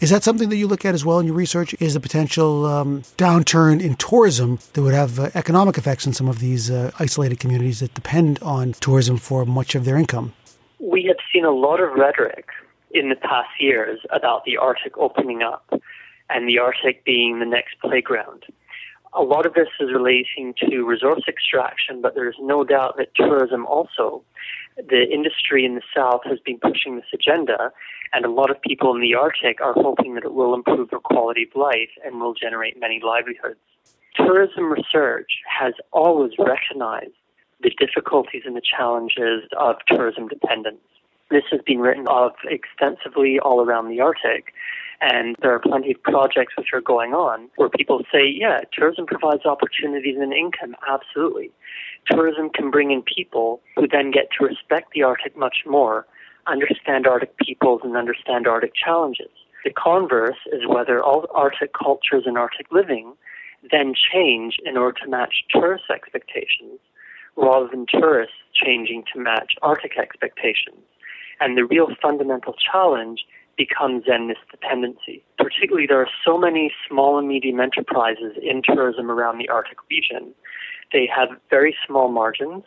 Is 0.00 0.10
that 0.10 0.22
something 0.22 0.48
that 0.50 0.56
you 0.56 0.66
look 0.66 0.84
at 0.84 0.94
as 0.94 1.04
well 1.04 1.13
in 1.18 1.26
your 1.26 1.34
research? 1.34 1.74
Is 1.80 1.94
the 1.94 2.00
potential 2.00 2.66
um, 2.66 3.02
downturn 3.16 3.80
in 3.80 3.94
tourism 3.96 4.58
that 4.72 4.82
would 4.82 4.94
have 4.94 5.18
uh, 5.18 5.30
economic 5.34 5.78
effects 5.78 6.06
in 6.06 6.12
some 6.12 6.28
of 6.28 6.38
these 6.40 6.70
uh, 6.70 6.90
isolated 6.98 7.40
communities 7.40 7.80
that 7.80 7.94
depend 7.94 8.38
on 8.40 8.72
tourism 8.74 9.16
for 9.16 9.44
much 9.44 9.74
of 9.74 9.84
their 9.84 9.96
income? 9.96 10.32
We 10.78 11.04
have 11.04 11.16
seen 11.32 11.44
a 11.44 11.50
lot 11.50 11.80
of 11.80 11.92
rhetoric 11.92 12.48
in 12.90 13.08
the 13.08 13.16
past 13.16 13.50
years 13.58 14.00
about 14.10 14.44
the 14.44 14.56
Arctic 14.56 14.96
opening 14.98 15.42
up 15.42 15.68
and 16.30 16.48
the 16.48 16.58
Arctic 16.58 17.04
being 17.04 17.40
the 17.40 17.46
next 17.46 17.78
playground. 17.80 18.44
A 19.12 19.22
lot 19.22 19.46
of 19.46 19.54
this 19.54 19.68
is 19.80 19.92
relating 19.92 20.54
to 20.58 20.82
resource 20.82 21.22
extraction, 21.28 22.00
but 22.00 22.14
there's 22.14 22.36
no 22.40 22.64
doubt 22.64 22.96
that 22.96 23.14
tourism 23.14 23.66
also, 23.66 24.22
the 24.76 25.06
industry 25.12 25.64
in 25.64 25.74
the 25.74 25.82
South 25.94 26.22
has 26.24 26.38
been 26.40 26.58
pushing 26.58 26.96
this 26.96 27.04
agenda, 27.12 27.72
and 28.12 28.24
a 28.24 28.30
lot 28.30 28.50
of 28.50 28.60
people 28.60 28.94
in 28.94 29.00
the 29.00 29.14
Arctic 29.14 29.60
are 29.60 29.74
hoping 29.74 30.14
that 30.14 30.24
it 30.24 30.34
will 30.34 30.54
improve 30.54 30.90
their 30.90 31.00
quality 31.00 31.44
of 31.44 31.54
life 31.54 31.90
and 32.04 32.20
will 32.20 32.34
generate 32.34 32.78
many 32.78 33.00
livelihoods. 33.04 33.60
Tourism 34.16 34.72
research 34.72 35.30
has 35.48 35.74
always 35.92 36.32
recognized 36.38 37.14
the 37.60 37.70
difficulties 37.78 38.42
and 38.44 38.56
the 38.56 38.62
challenges 38.62 39.42
of 39.58 39.76
tourism 39.86 40.28
dependence. 40.28 40.80
This 41.30 41.44
has 41.50 41.60
been 41.66 41.80
written 41.80 42.06
of 42.08 42.32
extensively 42.44 43.38
all 43.38 43.64
around 43.64 43.88
the 43.88 44.00
Arctic, 44.00 44.52
and 45.00 45.36
there 45.42 45.52
are 45.52 45.58
plenty 45.58 45.92
of 45.92 46.02
projects 46.02 46.54
which 46.56 46.68
are 46.72 46.80
going 46.80 47.12
on 47.12 47.48
where 47.56 47.68
people 47.68 48.02
say, 48.12 48.26
yeah, 48.26 48.60
tourism 48.72 49.06
provides 49.06 49.44
opportunities 49.44 50.16
and 50.18 50.32
income. 50.32 50.76
Absolutely. 50.88 51.50
Tourism 52.06 52.50
can 52.50 52.70
bring 52.70 52.90
in 52.90 53.02
people 53.02 53.60
who 53.76 53.86
then 53.88 54.10
get 54.10 54.28
to 54.38 54.44
respect 54.44 54.92
the 54.92 55.02
Arctic 55.02 55.36
much 55.36 55.58
more, 55.66 56.06
understand 56.46 57.06
Arctic 57.06 57.36
peoples, 57.38 57.80
and 57.84 57.96
understand 57.96 58.46
Arctic 58.46 58.72
challenges. 58.74 59.30
The 59.64 59.70
converse 59.70 60.36
is 60.52 60.66
whether 60.66 61.02
all 61.02 61.26
Arctic 61.34 61.72
cultures 61.72 62.24
and 62.26 62.36
Arctic 62.36 62.70
living 62.70 63.14
then 63.70 63.94
change 63.94 64.56
in 64.64 64.76
order 64.76 64.98
to 65.02 65.10
match 65.10 65.44
tourist 65.50 65.84
expectations 65.90 66.78
rather 67.36 67.68
than 67.68 67.86
tourists 67.88 68.36
changing 68.52 69.04
to 69.12 69.18
match 69.18 69.54
Arctic 69.62 69.98
expectations. 69.98 70.84
And 71.40 71.56
the 71.56 71.64
real 71.64 71.88
fundamental 72.00 72.54
challenge 72.54 73.24
becomes 73.56 74.04
then 74.06 74.28
this 74.28 74.38
dependency. 74.50 75.22
Particularly, 75.38 75.86
there 75.86 76.00
are 76.00 76.08
so 76.24 76.38
many 76.38 76.72
small 76.88 77.18
and 77.18 77.28
medium 77.28 77.60
enterprises 77.60 78.36
in 78.42 78.62
tourism 78.62 79.10
around 79.10 79.38
the 79.38 79.48
Arctic 79.48 79.78
region. 79.90 80.34
They 80.94 81.10
have 81.14 81.30
very 81.50 81.76
small 81.86 82.08
margins. 82.08 82.62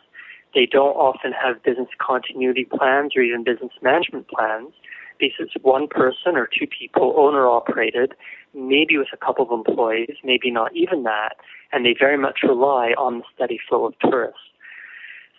They 0.54 0.66
don't 0.66 0.94
often 0.94 1.32
have 1.32 1.62
business 1.62 1.88
continuity 1.98 2.66
plans 2.66 3.12
or 3.16 3.22
even 3.22 3.42
business 3.42 3.72
management 3.80 4.28
plans 4.28 4.74
because 5.18 5.46
it's 5.54 5.64
one 5.64 5.88
person 5.88 6.36
or 6.36 6.46
two 6.46 6.66
people, 6.66 7.14
owner 7.16 7.48
operated, 7.48 8.12
maybe 8.54 8.98
with 8.98 9.08
a 9.14 9.16
couple 9.16 9.46
of 9.46 9.50
employees, 9.50 10.16
maybe 10.22 10.50
not 10.50 10.76
even 10.76 11.04
that, 11.04 11.36
and 11.72 11.86
they 11.86 11.94
very 11.98 12.18
much 12.18 12.40
rely 12.42 12.92
on 12.98 13.18
the 13.18 13.24
steady 13.34 13.58
flow 13.66 13.86
of 13.86 13.94
tourists. 13.98 14.40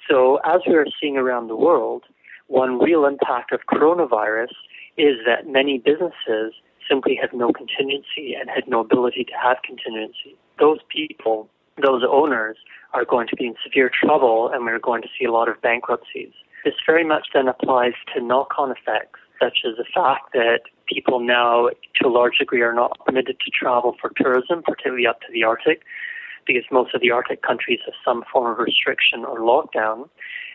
So, 0.09 0.39
as 0.43 0.61
we 0.67 0.73
are 0.73 0.87
seeing 0.99 1.15
around 1.15 1.47
the 1.47 1.55
world, 1.55 2.03
one 2.47 2.79
real 2.79 3.05
impact 3.05 3.51
of 3.51 3.61
coronavirus 3.71 4.53
is 4.97 5.17
that 5.27 5.47
many 5.47 5.77
businesses 5.77 6.53
simply 6.89 7.15
have 7.21 7.33
no 7.33 7.53
contingency 7.53 8.33
and 8.33 8.49
had 8.49 8.67
no 8.67 8.79
ability 8.79 9.25
to 9.25 9.33
have 9.41 9.57
contingency. 9.63 10.35
Those 10.59 10.79
people, 10.89 11.47
those 11.81 12.03
owners, 12.07 12.57
are 12.93 13.05
going 13.05 13.27
to 13.27 13.35
be 13.35 13.45
in 13.45 13.55
severe 13.63 13.89
trouble 13.89 14.49
and 14.53 14.65
we're 14.65 14.79
going 14.79 15.01
to 15.01 15.07
see 15.17 15.25
a 15.25 15.31
lot 15.31 15.47
of 15.47 15.61
bankruptcies. 15.61 16.33
This 16.65 16.73
very 16.85 17.05
much 17.05 17.27
then 17.33 17.47
applies 17.47 17.93
to 18.13 18.21
knock 18.21 18.53
on 18.57 18.71
effects, 18.71 19.19
such 19.41 19.59
as 19.65 19.77
the 19.77 19.85
fact 19.93 20.33
that 20.33 20.61
people 20.87 21.19
now, 21.19 21.69
to 21.95 22.07
a 22.07 22.09
large 22.09 22.37
degree, 22.39 22.61
are 22.61 22.73
not 22.73 22.97
permitted 23.05 23.37
to 23.39 23.51
travel 23.51 23.95
for 24.01 24.11
tourism, 24.17 24.63
particularly 24.63 25.07
up 25.07 25.21
to 25.21 25.27
the 25.31 25.43
Arctic, 25.43 25.83
because 26.45 26.63
most 26.71 26.93
of 26.93 27.01
the 27.01 27.11
Arctic 27.11 27.43
countries 27.43 27.79
have 27.85 27.93
some 28.03 28.23
form 28.31 28.51
of 28.51 28.57
restriction 28.57 29.23
or 29.23 29.39
lockdown. 29.39 30.09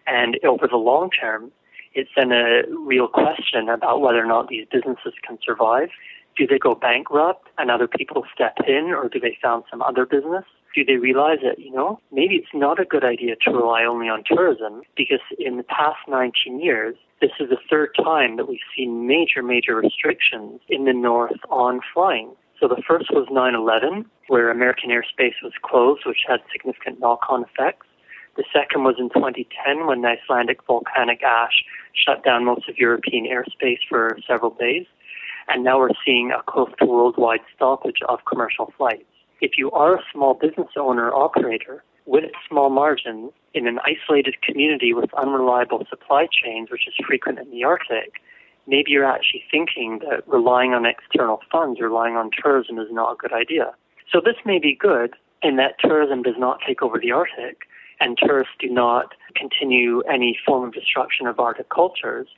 And 0.06 0.38
over 0.44 0.66
the 0.66 0.76
long 0.76 1.08
term, 1.10 1.52
it's 1.94 2.10
then 2.16 2.32
a 2.32 2.62
real 2.68 3.06
question 3.06 3.68
about 3.68 4.00
whether 4.00 4.22
or 4.22 4.26
not 4.26 4.48
these 4.48 4.66
businesses 4.70 5.14
can 5.26 5.38
survive. 5.42 5.88
Do 6.36 6.46
they 6.46 6.58
go 6.58 6.74
bankrupt 6.74 7.48
and 7.56 7.70
other 7.70 7.86
people 7.86 8.24
step 8.34 8.56
in, 8.66 8.86
or 8.86 9.08
do 9.08 9.20
they 9.20 9.38
found 9.40 9.64
some 9.70 9.80
other 9.80 10.04
business? 10.04 10.44
Do 10.74 10.84
they 10.84 10.96
realize 10.96 11.38
that, 11.44 11.58
you 11.58 11.70
know, 11.70 12.00
maybe 12.10 12.34
it's 12.34 12.52
not 12.52 12.80
a 12.80 12.84
good 12.84 13.04
idea 13.04 13.36
to 13.42 13.50
rely 13.52 13.84
only 13.84 14.08
on 14.08 14.24
tourism 14.26 14.82
because 14.96 15.20
in 15.38 15.56
the 15.56 15.62
past 15.62 15.98
19 16.08 16.60
years, 16.60 16.96
this 17.20 17.30
is 17.38 17.48
the 17.48 17.58
third 17.70 17.90
time 17.96 18.36
that 18.36 18.48
we've 18.48 18.58
seen 18.76 19.06
major, 19.06 19.42
major 19.42 19.76
restrictions 19.76 20.60
in 20.68 20.84
the 20.84 20.92
north 20.92 21.38
on 21.48 21.80
flying. 21.92 22.34
So 22.58 22.68
the 22.68 22.82
first 22.86 23.10
was 23.12 23.28
9-11, 23.30 24.04
where 24.28 24.50
American 24.50 24.90
airspace 24.90 25.34
was 25.42 25.52
closed, 25.62 26.02
which 26.06 26.24
had 26.26 26.40
significant 26.52 26.98
knock-on 26.98 27.44
effects. 27.44 27.86
The 28.36 28.44
second 28.52 28.82
was 28.82 28.96
in 28.98 29.10
2010 29.10 29.86
when 29.86 30.02
the 30.02 30.08
Icelandic 30.08 30.58
volcanic 30.66 31.22
ash 31.22 31.62
shut 31.94 32.24
down 32.24 32.44
most 32.44 32.68
of 32.68 32.78
European 32.78 33.26
airspace 33.26 33.78
for 33.88 34.18
several 34.26 34.50
days. 34.50 34.86
And 35.48 35.62
now 35.62 35.78
we're 35.78 35.90
seeing 36.04 36.32
a 36.32 36.42
close 36.42 36.70
to 36.80 36.86
worldwide 36.86 37.40
stoppage 37.54 38.00
of 38.08 38.24
commercial 38.24 38.72
flights. 38.76 39.04
If 39.40 39.52
you 39.58 39.70
are 39.72 39.96
a 39.96 40.02
small 40.12 40.34
business 40.34 40.68
owner 40.76 41.10
or 41.10 41.24
operator 41.24 41.82
with 42.06 42.24
small 42.48 42.70
margins 42.70 43.32
in 43.54 43.66
an 43.66 43.78
isolated 43.84 44.40
community 44.42 44.92
with 44.92 45.12
unreliable 45.14 45.84
supply 45.88 46.26
chains, 46.30 46.70
which 46.70 46.86
is 46.86 46.94
frequent 47.06 47.38
in 47.38 47.50
the 47.50 47.64
Arctic, 47.64 48.14
maybe 48.66 48.90
you're 48.90 49.04
actually 49.04 49.44
thinking 49.50 50.00
that 50.00 50.26
relying 50.26 50.72
on 50.72 50.86
external 50.86 51.40
funds, 51.50 51.80
relying 51.80 52.16
on 52.16 52.30
tourism 52.30 52.78
is 52.78 52.88
not 52.90 53.12
a 53.12 53.16
good 53.16 53.32
idea. 53.32 53.74
So 54.10 54.20
this 54.20 54.36
may 54.44 54.58
be 54.58 54.74
good 54.74 55.14
in 55.42 55.56
that 55.56 55.78
tourism 55.78 56.22
does 56.22 56.36
not 56.38 56.60
take 56.66 56.82
over 56.82 56.98
the 56.98 57.12
Arctic, 57.12 57.62
and 58.00 58.18
tourists 58.18 58.54
do 58.58 58.68
not 58.68 59.14
continue 59.34 60.00
any 60.02 60.38
form 60.44 60.64
of 60.64 60.74
destruction 60.74 61.26
of 61.26 61.38
Arctic 61.38 61.68
cultures. 61.68 62.28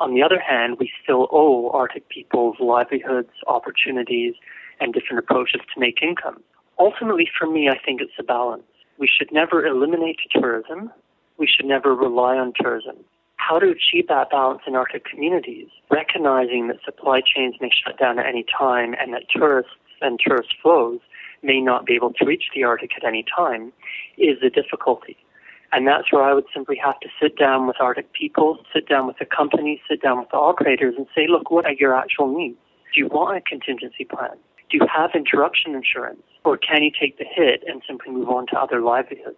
On 0.00 0.14
the 0.14 0.22
other 0.22 0.38
hand, 0.38 0.76
we 0.78 0.90
still 1.02 1.28
owe 1.32 1.70
Arctic 1.70 2.08
people's 2.08 2.56
livelihoods, 2.60 3.30
opportunities, 3.46 4.34
and 4.80 4.92
different 4.92 5.18
approaches 5.18 5.60
to 5.74 5.80
make 5.80 6.02
income. 6.02 6.42
Ultimately, 6.78 7.28
for 7.38 7.46
me, 7.46 7.68
I 7.68 7.78
think 7.84 8.00
it's 8.00 8.12
a 8.18 8.22
balance. 8.22 8.62
We 8.98 9.08
should 9.08 9.32
never 9.32 9.66
eliminate 9.66 10.18
tourism. 10.30 10.90
We 11.38 11.46
should 11.46 11.66
never 11.66 11.94
rely 11.94 12.36
on 12.36 12.52
tourism. 12.60 12.96
How 13.36 13.58
to 13.58 13.70
achieve 13.70 14.08
that 14.08 14.30
balance 14.30 14.62
in 14.66 14.74
Arctic 14.74 15.04
communities, 15.04 15.68
recognizing 15.90 16.68
that 16.68 16.78
supply 16.84 17.20
chains 17.20 17.54
may 17.60 17.70
shut 17.70 17.98
down 17.98 18.18
at 18.18 18.26
any 18.26 18.44
time 18.44 18.94
and 19.00 19.12
that 19.14 19.24
tourists 19.30 19.72
and 20.00 20.18
tourist 20.20 20.54
flows 20.62 21.00
may 21.42 21.60
not 21.60 21.86
be 21.86 21.94
able 21.94 22.12
to 22.12 22.24
reach 22.24 22.44
the 22.54 22.64
Arctic 22.64 22.90
at 22.96 23.04
any 23.04 23.24
time, 23.36 23.72
is 24.16 24.40
the 24.42 24.50
difficulty. 24.50 25.16
And 25.72 25.86
that's 25.86 26.10
where 26.12 26.22
I 26.22 26.32
would 26.34 26.46
simply 26.52 26.76
have 26.82 26.98
to 27.00 27.08
sit 27.20 27.36
down 27.36 27.66
with 27.66 27.76
Arctic 27.80 28.12
people, 28.12 28.58
sit 28.72 28.88
down 28.88 29.06
with 29.06 29.18
the 29.18 29.26
companies, 29.26 29.80
sit 29.88 30.02
down 30.02 30.18
with 30.18 30.30
the 30.30 30.36
operators 30.36 30.94
and 30.96 31.06
say, 31.14 31.26
look, 31.28 31.50
what 31.50 31.66
are 31.66 31.74
your 31.74 31.94
actual 31.94 32.34
needs? 32.36 32.56
Do 32.94 33.00
you 33.00 33.06
want 33.06 33.36
a 33.36 33.40
contingency 33.40 34.04
plan? 34.04 34.36
Do 34.70 34.78
you 34.78 34.86
have 34.94 35.10
interruption 35.14 35.74
insurance? 35.74 36.22
Or 36.44 36.56
can 36.56 36.82
you 36.82 36.90
take 36.90 37.18
the 37.18 37.24
hit 37.24 37.64
and 37.66 37.82
simply 37.86 38.12
move 38.12 38.28
on 38.28 38.46
to 38.48 38.58
other 38.58 38.80
livelihoods? 38.80 39.36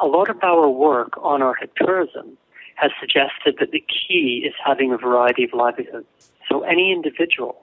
A 0.00 0.06
lot 0.06 0.28
of 0.28 0.42
our 0.42 0.68
work 0.68 1.12
on 1.22 1.42
Arctic 1.42 1.74
tourism 1.76 2.36
has 2.76 2.90
suggested 2.98 3.56
that 3.60 3.70
the 3.70 3.84
key 3.88 4.44
is 4.46 4.54
having 4.64 4.92
a 4.92 4.96
variety 4.98 5.44
of 5.44 5.50
livelihoods. 5.52 6.06
So 6.48 6.62
any 6.62 6.92
individual 6.92 7.62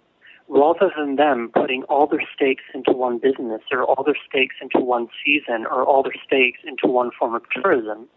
rather 0.50 0.92
than 0.98 1.16
them 1.16 1.52
putting 1.54 1.84
all 1.84 2.08
their 2.08 2.24
stakes 2.34 2.64
into 2.74 2.92
one 2.92 3.20
business 3.20 3.62
or 3.72 3.84
all 3.84 4.04
their 4.04 4.18
stakes 4.28 4.56
into 4.62 4.80
one 4.80 5.08
season 5.24 5.66
or 5.70 5.84
all 5.84 6.02
their 6.02 6.16
stakes 6.26 6.60
into 6.66 6.88
one 6.88 7.12
form 7.18 7.36
of 7.36 7.44
tourism, 7.52 8.08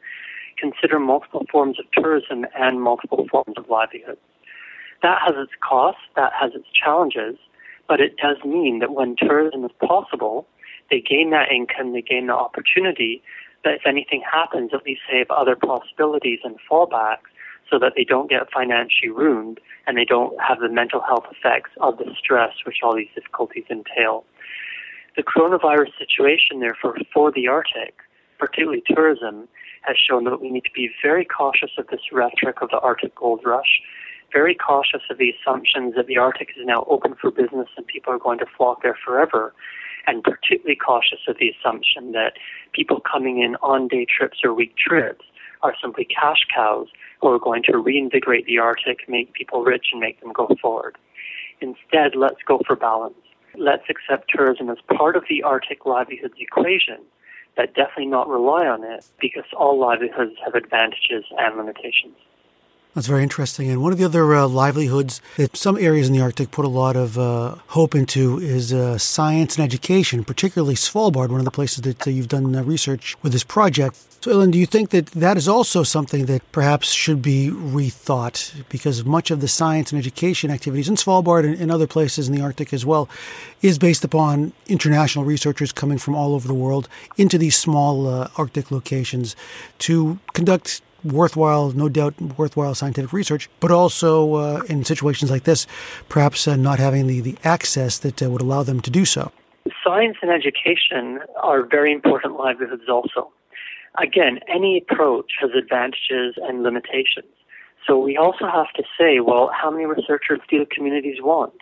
consider 0.59 0.99
multiple 0.99 1.47
forms 1.51 1.79
of 1.79 1.85
tourism 1.93 2.47
and 2.59 2.81
multiple 2.81 3.27
forms 3.31 3.55
of 3.57 3.69
livelihood. 3.69 4.17
That 5.03 5.19
has 5.27 5.35
its 5.37 5.53
costs, 5.61 6.01
that 6.17 6.33
has 6.41 6.53
its 6.55 6.67
challenges, 6.73 7.37
but 7.93 8.01
it 8.01 8.17
does 8.17 8.39
mean 8.43 8.79
that 8.79 8.95
when 8.95 9.15
tourism 9.19 9.67
is 9.67 9.71
possible, 9.87 10.47
they 10.91 10.99
gain 10.99 11.29
that 11.29 11.53
income, 11.53 11.93
they 11.93 12.01
gain 12.01 12.27
the 12.27 12.33
opportunity, 12.33 13.23
that 13.65 13.75
if 13.75 13.83
anything 13.87 14.23
happens, 14.23 14.71
at 14.73 14.83
least 14.87 15.03
they 15.13 15.19
have 15.19 15.31
other 15.31 15.55
possibilities 15.55 16.39
and 16.43 16.57
fallbacks 16.71 17.29
so 17.69 17.79
that 17.79 17.93
they 17.95 18.05
don't 18.05 18.31
get 18.31 18.51
financially 18.51 19.11
ruined 19.11 19.61
and 19.87 19.99
they 19.99 20.07
don't 20.07 20.35
have 20.41 20.61
the 20.61 20.71
mental 20.71 21.03
health 21.03 21.27
effects 21.31 21.69
of 21.83 21.99
the 21.99 22.07
stress 22.19 22.55
which 22.65 22.79
all 22.83 22.97
these 22.97 23.13
difficulties 23.15 23.65
entail. 23.69 24.25
The 25.15 25.23
coronavirus 25.23 25.91
situation, 25.99 26.61
therefore, 26.61 26.97
for 27.13 27.31
the 27.31 27.47
Arctic, 27.47 27.97
particularly 28.39 28.83
tourism, 28.87 29.49
has 29.83 29.97
shown 29.99 30.25
that 30.25 30.41
we 30.41 30.49
need 30.49 30.65
to 30.65 30.73
be 30.75 30.89
very 31.03 31.27
cautious 31.27 31.73
of 31.77 31.89
this 31.89 32.11
rhetoric 32.11 32.63
of 32.63 32.71
the 32.71 32.81
Arctic 32.81 33.15
gold 33.17 33.43
rush, 33.45 33.83
very 34.33 34.55
cautious 34.55 35.03
of 35.11 35.19
the 35.19 35.31
assumptions 35.31 35.95
that 35.97 36.07
the 36.07 36.17
Arctic 36.17 36.51
is 36.57 36.65
now 36.67 36.85
open 36.89 37.15
for 37.21 37.31
business 37.31 37.69
and 37.77 37.87
people 37.87 38.13
are 38.13 38.19
going 38.19 38.39
to 38.39 38.47
flock 38.57 38.83
there 38.83 38.97
forever, 39.05 39.55
and 40.07 40.23
particularly 40.25 40.77
cautious 40.77 41.21
of 41.29 41.37
the 41.39 41.51
assumption 41.51 42.13
that 42.13 42.35
people 42.73 43.01
coming 43.01 43.41
in 43.41 43.57
on 43.57 43.89
day 43.89 44.07
trips 44.07 44.39
or 44.43 44.53
week 44.53 44.77
trips 44.77 45.25
are 45.63 45.75
simply 45.81 46.05
cash 46.05 46.47
cows 46.53 46.89
who 47.21 47.29
are 47.29 47.39
going 47.39 47.63
to 47.63 47.79
reinvigorate 47.79 48.47
the 48.47 48.59
Arctic, 48.59 49.09
make 49.09 49.33
people 49.33 49.63
rich, 49.63 49.89
and 49.93 50.01
make 50.01 50.21
them 50.21 50.33
go 50.33 50.49
forward. 50.61 50.97
Instead, 51.61 52.17
let's 52.17 52.43
go 52.47 52.61
for 52.67 52.75
balance. 52.75 53.15
Let's 53.57 53.85
accept 53.89 54.31
tourism 54.35 54.71
as 54.71 54.79
part 54.97 55.15
of 55.15 55.25
the 55.29 55.43
Arctic 55.43 55.87
livelihoods 55.87 56.35
equation, 56.39 56.99
but 57.55 57.75
definitely 57.75 58.07
not 58.07 58.29
rely 58.29 58.67
on 58.67 58.83
it 58.83 59.07
because 59.21 59.45
all 59.57 59.79
livelihoods 59.79 60.35
have 60.45 60.55
advantages 60.55 61.25
and 61.39 61.57
limitations. 61.57 62.17
That's 62.95 63.07
very 63.07 63.23
interesting. 63.23 63.71
And 63.71 63.83
one 63.83 63.93
of 63.93 63.99
the 63.99 64.05
other 64.05 64.35
uh, 64.35 64.47
livelihoods 64.47 65.23
that 65.39 65.57
some 65.57 65.79
areas 65.79 66.09
in 66.09 66.15
the 66.15 66.21
Arctic 66.21 66.51
put 66.51 66.67
a 66.67 66.69
lot 66.69 66.95
of 66.95 67.19
uh, 67.19 67.55
hope 67.69 67.95
into 67.95 68.39
is 68.39 68.71
uh, 68.73 68.99
science 68.99 69.57
and 69.57 69.65
education, 69.65 70.25
particularly 70.25 70.75
Svalbard, 70.75 71.31
one 71.31 71.41
of 71.41 71.47
the 71.47 71.51
places 71.51 71.83
that 71.83 72.07
uh, 72.07 72.11
you've 72.11 72.29
done 72.29 72.55
uh, 72.55 72.63
research 72.63 73.17
with 73.23 73.33
this 73.33 73.45
project. 73.45 73.97
So, 74.23 74.31
Ilan, 74.31 74.53
do 74.53 74.59
you 74.59 74.67
think 74.67 74.91
that 74.91 75.07
that 75.07 75.39
is 75.39 75.49
also 75.49 75.83
something 75.83 76.27
that 76.27 76.43
perhaps 76.53 76.93
should 76.93 77.23
be 77.23 77.49
rethought? 77.51 78.63
Because 78.69 79.05
much 79.07 79.31
of 79.31 79.41
the 79.41 79.49
science 79.49 79.91
and 79.91 79.99
education 79.99 80.51
activities 80.51 80.89
in 80.89 80.97
Svalbard 80.97 81.45
and, 81.45 81.59
and 81.59 81.73
other 81.73 81.87
places 81.87 82.29
in 82.29 82.35
the 82.35 82.43
Arctic 82.43 82.75
as 82.75 82.85
well 82.85 83.09
is 83.63 83.79
based 83.79 84.05
upon 84.05 84.53
international 84.67 85.25
researchers 85.25 85.73
coming 85.73 85.97
from 85.97 86.15
all 86.15 86.35
over 86.35 86.47
the 86.47 86.55
world 86.55 86.91
into 87.17 87.39
these 87.39 87.57
small 87.57 88.07
uh, 88.07 88.29
Arctic 88.37 88.71
locations 88.71 89.35
to 89.79 90.21
conduct 90.35 90.83
worthwhile, 91.05 91.73
no 91.73 91.89
doubt, 91.89 92.21
worthwhile 92.39 92.75
scientific 92.75 93.13
research, 93.13 93.49
but 93.61 93.71
also 93.71 94.35
uh, 94.35 94.63
in 94.69 94.85
situations 94.85 95.31
like 95.31 95.45
this, 95.45 95.67
perhaps 96.09 96.47
uh, 96.47 96.57
not 96.57 96.79
having 96.79 97.07
the, 97.07 97.21
the 97.21 97.37
access 97.45 97.99
that 97.99 98.23
uh, 98.23 98.31
would 98.31 98.43
allow 98.43 98.63
them 98.63 98.81
to 98.81 98.91
do 98.91 99.05
so. 99.05 99.33
Science 99.85 100.17
and 100.23 100.31
education 100.31 101.21
are 101.41 101.65
very 101.65 101.93
important 101.93 102.37
livelihoods 102.37 102.89
also. 102.89 103.31
Again, 103.99 104.41
any 104.49 104.79
approach 104.79 105.33
has 105.41 105.51
advantages 105.57 106.35
and 106.43 106.63
limitations. 106.63 107.27
So 107.87 107.99
we 107.99 108.17
also 108.17 108.47
have 108.47 108.73
to 108.77 108.85
say, 108.99 109.21
well, 109.21 109.51
how 109.53 109.71
many 109.71 109.87
researchers 109.87 110.41
do 110.49 110.61
the 110.61 110.67
communities 110.67 111.17
want? 111.21 111.55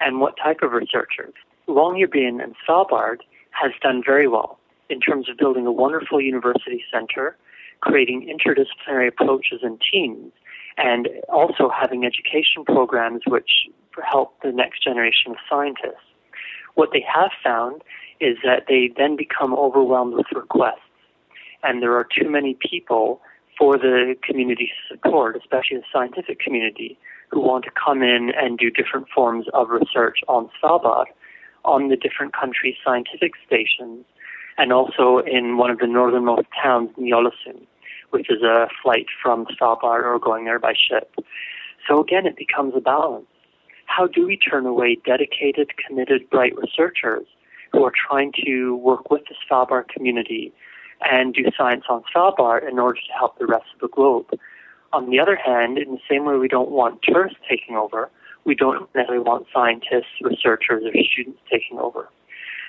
And 0.00 0.20
what 0.20 0.36
type 0.36 0.58
of 0.62 0.72
researchers? 0.72 1.32
Longyearbyen 1.68 2.42
and 2.42 2.54
Svalbard 2.66 3.18
has 3.50 3.72
done 3.82 4.02
very 4.04 4.28
well 4.28 4.58
in 4.90 5.00
terms 5.00 5.28
of 5.28 5.36
building 5.36 5.66
a 5.66 5.72
wonderful 5.72 6.20
university 6.20 6.84
center 6.92 7.36
creating 7.80 8.28
interdisciplinary 8.28 9.08
approaches 9.08 9.60
and 9.62 9.80
teams, 9.92 10.32
and 10.76 11.08
also 11.28 11.68
having 11.68 12.04
education 12.04 12.64
programs 12.64 13.22
which 13.26 13.68
help 14.02 14.34
the 14.42 14.52
next 14.52 14.82
generation 14.82 15.32
of 15.32 15.36
scientists. 15.48 16.04
What 16.74 16.90
they 16.92 17.04
have 17.12 17.30
found 17.42 17.82
is 18.20 18.38
that 18.44 18.64
they 18.68 18.92
then 18.96 19.16
become 19.16 19.54
overwhelmed 19.54 20.14
with 20.14 20.26
requests, 20.34 20.80
and 21.62 21.82
there 21.82 21.96
are 21.96 22.04
too 22.04 22.28
many 22.28 22.56
people 22.60 23.20
for 23.56 23.76
the 23.78 24.16
community 24.22 24.72
support, 24.90 25.36
especially 25.36 25.76
the 25.76 25.84
scientific 25.92 26.40
community, 26.40 26.98
who 27.30 27.40
want 27.40 27.64
to 27.64 27.70
come 27.70 28.02
in 28.02 28.30
and 28.36 28.58
do 28.58 28.70
different 28.70 29.06
forms 29.14 29.46
of 29.54 29.68
research 29.70 30.20
on 30.28 30.50
Svalbard, 30.60 31.06
on 31.64 31.88
the 31.88 31.96
different 31.96 32.32
countries' 32.34 32.76
scientific 32.84 33.32
stations, 33.46 34.04
and 34.58 34.72
also 34.72 35.18
in 35.26 35.56
one 35.56 35.70
of 35.70 35.78
the 35.78 35.86
northernmost 35.86 36.48
towns, 36.62 36.90
Ny-Ålesund 36.96 37.66
which 38.14 38.30
is 38.30 38.42
a 38.42 38.68
flight 38.80 39.06
from 39.20 39.44
Svalbard 39.46 40.04
or 40.04 40.20
going 40.20 40.44
there 40.44 40.60
by 40.60 40.72
ship. 40.72 41.16
So 41.88 42.00
again, 42.00 42.26
it 42.26 42.36
becomes 42.36 42.74
a 42.76 42.80
balance. 42.80 43.26
how 43.86 44.06
do 44.06 44.26
we 44.26 44.36
turn 44.36 44.66
away 44.66 44.96
dedicated, 45.04 45.70
committed, 45.84 46.30
bright 46.30 46.56
researchers 46.56 47.26
who 47.72 47.84
are 47.84 47.92
trying 48.08 48.32
to 48.44 48.76
work 48.76 49.10
with 49.10 49.22
the 49.28 49.34
Svalbard 49.44 49.88
community 49.88 50.52
and 51.02 51.34
do 51.34 51.42
science 51.58 51.84
on 51.88 52.04
Svalbard 52.14 52.68
in 52.68 52.78
order 52.78 53.00
to 53.00 53.12
help 53.12 53.36
the 53.38 53.46
rest 53.46 53.66
of 53.74 53.80
the 53.80 53.88
globe? 53.88 54.30
On 54.92 55.10
the 55.10 55.18
other 55.18 55.36
hand, 55.36 55.76
in 55.76 55.90
the 55.90 56.00
same 56.08 56.24
way 56.24 56.36
we 56.36 56.48
don't 56.48 56.70
want 56.70 57.02
tourists 57.02 57.40
taking 57.50 57.76
over, 57.76 58.10
we 58.44 58.54
don't 58.54 58.88
necessarily 58.94 59.24
want 59.24 59.48
scientists, 59.52 60.14
researchers, 60.22 60.84
or 60.84 60.92
students 61.12 61.40
taking 61.50 61.80
over. 61.80 62.08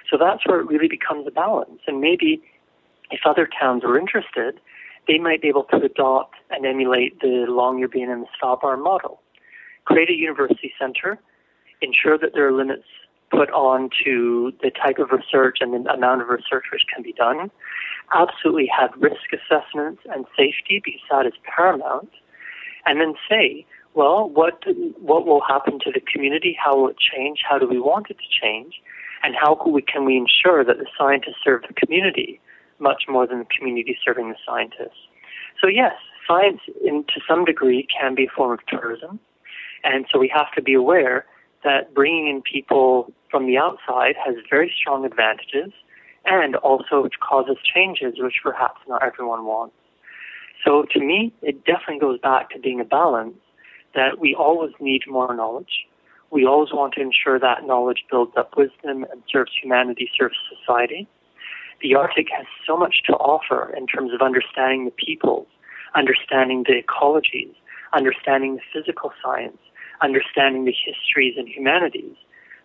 So 0.10 0.18
that's 0.18 0.46
where 0.46 0.60
it 0.60 0.68
really 0.68 0.88
becomes 0.88 1.28
a 1.28 1.32
balance. 1.32 1.82
And 1.88 2.00
maybe 2.00 2.42
if 3.12 3.22
other 3.26 3.48
towns 3.48 3.84
were 3.84 3.98
interested, 3.98 4.60
they 5.08 5.18
might 5.18 5.42
be 5.42 5.48
able 5.48 5.66
to 5.66 5.78
adopt 5.78 6.36
and 6.50 6.66
emulate 6.66 7.20
the 7.20 7.46
Longyearbyen 7.48 8.12
and 8.12 8.24
the 8.24 8.28
Svalbard 8.42 8.84
model. 8.84 9.22
Create 9.86 10.10
a 10.10 10.14
university 10.14 10.74
center, 10.80 11.20
ensure 11.82 12.18
that 12.18 12.34
there 12.34 12.48
are 12.48 12.52
limits 12.52 12.86
put 13.32 13.50
on 13.52 13.90
to 14.04 14.54
the 14.62 14.72
type 14.72 14.98
of 15.00 15.12
research 15.12 15.58
and 15.62 15.74
the 15.74 15.92
amount 15.92 16.22
of 16.22 16.28
research 16.30 16.66
which 16.72 16.84
can 16.94 17.04
be 17.04 17.14
done. 17.14 17.52
Absolutely 18.14 18.68
have 18.68 18.92
risk 18.98 19.34
assessments 19.34 20.02
and 20.14 20.26
safety 20.38 20.82
because 20.84 21.02
that 21.10 21.26
is 21.26 21.34
paramount. 21.44 22.10
And 22.86 23.02
then 23.02 23.16
say, 23.28 23.66
well, 23.96 24.30
what 24.30 24.64
what 25.00 25.26
will 25.26 25.42
happen 25.42 25.80
to 25.80 25.92
the 25.92 26.02
community? 26.02 26.56
How 26.62 26.76
will 26.76 26.90
it 26.90 26.98
change? 27.00 27.40
How 27.48 27.58
do 27.58 27.68
we 27.68 27.80
want 27.80 28.08
it 28.10 28.18
to 28.18 28.30
change? 28.42 28.76
And 29.26 29.36
how 29.36 29.56
can 29.56 29.72
we, 29.74 29.82
can 29.82 30.06
we 30.06 30.18
ensure 30.18 30.64
that 30.64 30.78
the 30.78 30.86
scientists 30.96 31.42
serve 31.44 31.64
the 31.68 31.74
community 31.74 32.40
much 32.78 33.06
more 33.10 33.26
than 33.26 33.40
the 33.40 33.48
community 33.58 33.98
serving 34.06 34.30
the 34.30 34.36
scientists? 34.46 35.02
So 35.60 35.68
yes, 35.68 35.94
science 36.28 36.62
in, 36.84 37.06
to 37.06 37.20
some 37.28 37.44
degree 37.44 37.88
can 38.00 38.14
be 38.14 38.26
a 38.26 38.30
form 38.30 38.52
of 38.52 38.60
tourism. 38.68 39.20
And 39.84 40.06
so 40.14 40.20
we 40.20 40.32
have 40.32 40.52
to 40.54 40.62
be 40.62 40.76
aware 40.76 41.26
that 41.64 41.92
bringing 41.96 42.28
in 42.28 42.44
people 42.44 43.12
from 43.32 43.48
the 43.48 43.58
outside 43.58 44.14
has 44.24 44.36
very 44.48 44.72
strong 44.80 45.06
advantages 45.06 45.74
and 46.26 46.56
also 46.58 47.10
causes 47.28 47.58
changes 47.64 48.20
which 48.20 48.36
perhaps 48.44 48.80
not 48.88 49.02
everyone 49.04 49.46
wants. 49.46 49.74
So 50.64 50.86
to 50.92 51.00
me, 51.00 51.34
it 51.42 51.66
definitely 51.66 52.00
goes 52.00 52.20
back 52.20 52.52
to 52.52 52.60
being 52.60 52.80
a 52.80 52.86
balance 52.86 53.38
that 53.96 54.20
we 54.20 54.36
always 54.36 54.74
need 54.80 55.02
more 55.08 55.36
knowledge. 55.36 55.88
We 56.32 56.46
always 56.46 56.74
want 56.74 56.94
to 56.96 57.02
ensure 57.02 57.40
that 57.40 57.66
knowledge 57.66 58.04
builds 58.10 58.34
up 58.36 58.58
wisdom 58.58 59.06
and 59.12 59.24
serves 59.32 59.52
humanity, 59.62 60.10
serves 60.18 60.36
society. 60.60 61.08
The 61.82 61.96
Arctic 61.96 62.28
has 62.36 62.46
so 62.66 62.78
much 62.78 63.04
to 63.06 63.14
offer 63.14 63.74
in 63.76 63.88
terms 63.88 64.14
of 64.14 64.22
understanding 64.22 64.86
the 64.86 64.92
peoples, 64.92 65.48
understanding 65.94 66.64
the 66.64 66.82
ecologies, 66.82 67.54
understanding 67.94 68.56
the 68.56 68.62
physical 68.74 69.12
science, 69.24 69.58
understanding 70.02 70.66
the 70.66 70.74
histories 70.74 71.36
and 71.38 71.48
humanities. 71.48 72.16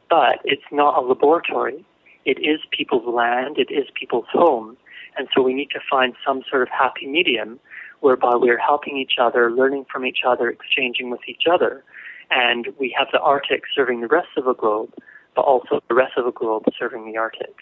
But 0.09 0.41
it's 0.45 0.63
not 0.73 0.99
a 0.99 1.07
laboratory. 1.07 1.85
It 2.25 2.39
is 2.41 2.61
people's 2.71 3.07
land, 3.07 3.59
it 3.59 3.71
is 3.71 3.87
people's 3.99 4.27
home. 4.33 4.77
And 5.17 5.29
so 5.35 5.43
we 5.43 5.55
need 5.55 5.71
to 5.71 5.81
find 5.91 6.15
some 6.25 6.43
sort 6.49 6.63
of 6.63 6.69
happy 6.69 7.07
medium 7.07 7.59
whereby 8.01 8.35
we're 8.35 8.59
helping 8.59 8.97
each 8.97 9.15
other, 9.21 9.51
learning 9.51 9.87
from 9.91 10.07
each 10.07 10.21
other, 10.27 10.49
exchanging 10.49 11.11
with 11.11 11.21
each 11.29 11.45
other. 11.51 11.85
And 12.31 12.69
we 12.79 12.95
have 12.97 13.09
the 13.13 13.21
Arctic 13.21 13.63
serving 13.75 14.01
the 14.01 14.07
rest 14.07 14.29
of 14.37 14.45
the 14.45 14.55
globe, 14.55 14.93
but 15.35 15.43
also 15.43 15.81
the 15.89 15.95
rest 15.95 16.13
of 16.17 16.25
the 16.25 16.33
globe 16.33 16.65
serving 16.79 17.11
the 17.11 17.19
Arctic. 17.19 17.55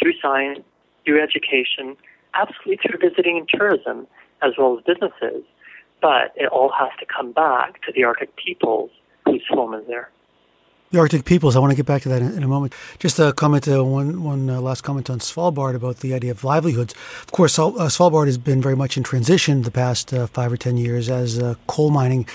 Through 0.00 0.14
science, 0.20 0.60
through 1.04 1.22
education, 1.22 1.96
absolutely 2.34 2.78
through 2.82 2.98
visiting 2.98 3.38
and 3.38 3.48
tourism, 3.48 4.06
as 4.42 4.52
well 4.58 4.78
as 4.78 4.84
businesses. 4.84 5.44
But 6.00 6.32
it 6.36 6.46
all 6.46 6.72
has 6.78 6.90
to 6.98 7.06
come 7.06 7.32
back 7.32 7.82
to 7.82 7.92
the 7.92 8.04
Arctic 8.04 8.34
peoples 8.36 8.90
whose 9.24 9.44
home 9.48 9.74
is 9.74 9.86
there 9.86 10.10
the 10.90 10.98
Arctic 10.98 11.24
peoples. 11.24 11.54
I 11.54 11.60
want 11.60 11.70
to 11.70 11.76
get 11.76 11.86
back 11.86 12.02
to 12.02 12.08
that 12.08 12.20
in, 12.20 12.32
in 12.32 12.42
a 12.42 12.48
moment. 12.48 12.74
Just 12.98 13.20
a 13.20 13.32
comment, 13.32 13.68
uh, 13.68 13.84
one, 13.84 14.24
one 14.24 14.50
uh, 14.50 14.60
last 14.60 14.80
comment 14.80 15.08
on 15.08 15.20
Svalbard 15.20 15.76
about 15.76 15.98
the 15.98 16.12
idea 16.12 16.32
of 16.32 16.42
livelihoods. 16.42 16.94
Of 17.22 17.30
course, 17.30 17.60
uh, 17.60 17.70
Svalbard 17.70 18.26
has 18.26 18.38
been 18.38 18.60
very 18.60 18.74
much 18.74 18.96
in 18.96 19.04
transition 19.04 19.62
the 19.62 19.70
past 19.70 20.12
uh, 20.12 20.26
five 20.26 20.52
or 20.52 20.56
ten 20.56 20.76
years 20.76 21.08
as 21.08 21.38
uh, 21.38 21.54
coal 21.68 21.90
mining 21.90 22.26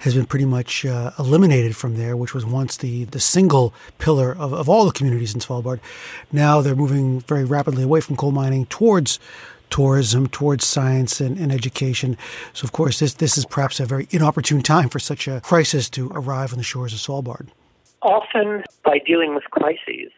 has 0.00 0.14
been 0.14 0.26
pretty 0.26 0.44
much 0.44 0.86
uh, 0.86 1.10
eliminated 1.18 1.74
from 1.74 1.96
there, 1.96 2.16
which 2.16 2.34
was 2.34 2.46
once 2.46 2.76
the, 2.76 3.02
the 3.06 3.18
single 3.18 3.74
pillar 3.98 4.30
of, 4.30 4.52
of 4.52 4.68
all 4.68 4.84
the 4.84 4.92
communities 4.92 5.34
in 5.34 5.40
Svalbard. 5.40 5.80
Now 6.30 6.60
they're 6.60 6.76
moving 6.76 7.18
very 7.22 7.44
rapidly 7.44 7.82
away 7.82 8.00
from 8.00 8.14
coal 8.14 8.30
mining 8.30 8.66
towards 8.66 9.18
tourism, 9.70 10.28
towards 10.28 10.64
science 10.64 11.20
and, 11.20 11.36
and, 11.36 11.50
education. 11.50 12.16
So, 12.52 12.64
of 12.64 12.70
course, 12.70 13.00
this, 13.00 13.14
this 13.14 13.36
is 13.36 13.44
perhaps 13.44 13.80
a 13.80 13.86
very 13.86 14.06
inopportune 14.10 14.62
time 14.62 14.88
for 14.88 15.00
such 15.00 15.26
a 15.26 15.40
crisis 15.40 15.90
to 15.90 16.12
arrive 16.14 16.52
on 16.52 16.58
the 16.58 16.62
shores 16.62 16.92
of 16.92 17.00
Svalbard 17.00 17.48
often 18.04 18.62
by 18.84 18.98
dealing 19.04 19.34
with 19.34 19.44
crises, 19.50 20.12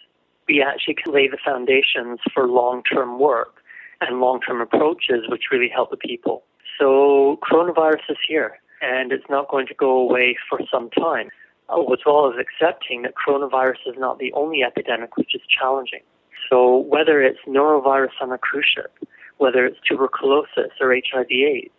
we 0.48 0.62
actually 0.62 0.94
can 0.94 1.12
lay 1.12 1.28
the 1.28 1.38
foundations 1.42 2.18
for 2.34 2.46
long 2.46 2.82
term 2.82 3.18
work 3.18 3.62
and 4.00 4.20
long 4.20 4.40
term 4.40 4.60
approaches 4.60 5.24
which 5.28 5.44
really 5.50 5.68
help 5.68 5.90
the 5.90 5.96
people. 5.96 6.42
So, 6.78 7.38
coronavirus 7.42 8.10
is 8.10 8.18
here 8.28 8.58
and 8.82 9.12
it's 9.12 9.24
not 9.30 9.48
going 9.48 9.66
to 9.68 9.74
go 9.74 9.96
away 9.96 10.36
for 10.48 10.60
some 10.70 10.90
time, 10.90 11.30
uh, 11.70 11.80
as 11.80 12.00
well 12.04 12.30
as 12.30 12.34
accepting 12.38 13.02
that 13.02 13.14
coronavirus 13.14 13.86
is 13.86 13.94
not 13.96 14.18
the 14.18 14.32
only 14.34 14.62
epidemic 14.62 15.16
which 15.16 15.34
is 15.34 15.40
challenging. 15.48 16.02
So, 16.50 16.78
whether 16.78 17.22
it's 17.22 17.40
norovirus 17.46 18.20
on 18.20 18.32
a 18.32 18.38
cruise 18.38 18.68
ship, 18.74 18.92
whether 19.38 19.64
it's 19.64 19.78
tuberculosis 19.86 20.72
or 20.80 20.94
HIV/AIDS, 20.94 21.72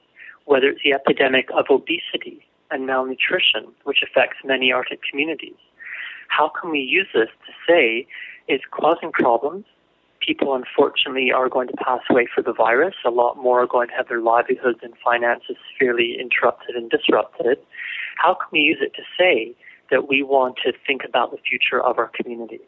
whether 0.46 0.70
it's 0.70 0.82
the 0.84 0.94
epidemic 0.94 1.50
of 1.56 1.66
obesity 1.70 2.46
and 2.72 2.86
malnutrition, 2.86 3.68
which 3.84 4.00
affects 4.04 4.38
many 4.44 4.72
Arctic 4.72 5.00
communities, 5.10 5.56
how 6.28 6.50
can 6.50 6.72
we 6.72 6.80
use 6.80 7.08
this 7.14 7.30
to 7.46 7.54
say 7.68 8.08
it's 8.48 8.64
causing 8.72 9.12
problems? 9.12 9.66
People, 10.20 10.56
unfortunately, 10.56 11.32
are 11.32 11.48
going 11.48 11.68
to 11.68 11.78
pass 11.78 12.02
away 12.10 12.28
for 12.34 12.42
the 12.42 12.54
virus. 12.54 12.96
A 13.06 13.12
lot 13.12 13.38
more 13.38 13.64
are 13.64 13.68
going 13.68 13.90
to 13.90 13.94
have 13.94 14.08
their 14.08 14.22
livelihoods 14.22 14.80
and 14.82 14.94
finances 15.04 15.56
severely 15.72 16.18
interrupted 16.20 16.76
and 16.76 16.90
disrupted. 16.90 17.60
How 18.18 18.34
can 18.34 18.50
we 18.52 18.60
use 18.60 18.80
it 18.82 18.94
to 18.96 19.04
say 19.18 19.56
that 19.92 20.10
we 20.10 20.24
want 20.24 20.58
to 20.66 20.74
think 20.86 21.02
about 21.08 21.32
the 21.32 21.38
future 21.38 21.82
of 21.82 21.98
our 21.98 22.10
community? 22.14 22.60